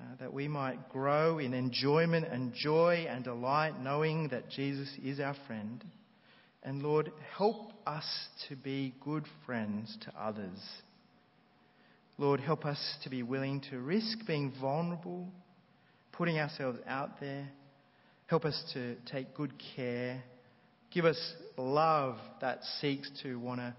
uh, 0.00 0.04
that 0.18 0.32
we 0.32 0.48
might 0.48 0.88
grow 0.88 1.38
in 1.38 1.54
enjoyment 1.54 2.26
and 2.26 2.52
joy 2.52 3.06
and 3.08 3.24
delight, 3.24 3.80
knowing 3.80 4.28
that 4.28 4.50
Jesus 4.50 4.88
is 5.02 5.20
our 5.20 5.36
friend. 5.46 5.84
And 6.62 6.82
Lord, 6.82 7.12
help 7.36 7.72
us 7.86 8.04
to 8.48 8.56
be 8.56 8.94
good 9.04 9.24
friends 9.46 9.96
to 10.02 10.12
others. 10.18 10.58
Lord, 12.18 12.40
help 12.40 12.64
us 12.64 12.78
to 13.02 13.10
be 13.10 13.22
willing 13.22 13.60
to 13.70 13.78
risk 13.78 14.18
being 14.26 14.52
vulnerable, 14.60 15.28
putting 16.12 16.38
ourselves 16.38 16.78
out 16.86 17.20
there. 17.20 17.48
Help 18.26 18.44
us 18.44 18.64
to 18.72 18.96
take 19.10 19.34
good 19.34 19.52
care. 19.76 20.22
Give 20.92 21.04
us 21.04 21.18
love 21.56 22.16
that 22.40 22.60
seeks 22.80 23.10
to 23.22 23.38
want 23.38 23.60
to 23.60 23.74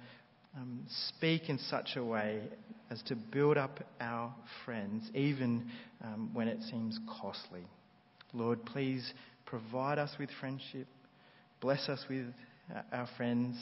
um, 0.56 0.86
speak 1.10 1.49
in 1.49 1.58
such 1.58 1.91
a 1.95 2.04
way 2.04 2.41
as 2.89 3.02
to 3.04 3.15
build 3.15 3.58
up 3.58 3.80
our 4.00 4.34
friends, 4.63 5.10
even 5.13 5.69
um, 6.04 6.30
when 6.34 6.48
it 6.48 6.62
seems 6.69 7.00
costly. 7.21 7.63
Lord, 8.34 8.63
please 8.65 9.13
provide 9.45 9.98
us 9.98 10.12
with 10.19 10.30
friendship, 10.39 10.88
bless 11.62 11.89
us 11.89 12.06
with 12.10 12.28
uh, 12.74 12.82
our 12.91 13.08
friends, 13.17 13.58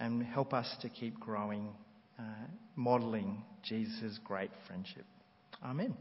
and 0.00 0.22
help 0.22 0.52
us 0.52 0.76
to 0.82 0.88
keep 0.88 1.18
growing, 1.18 1.68
uh, 2.18 2.22
modelling 2.76 3.42
Jesus' 3.62 4.18
great 4.24 4.50
friendship. 4.66 5.04
Amen. 5.62 5.94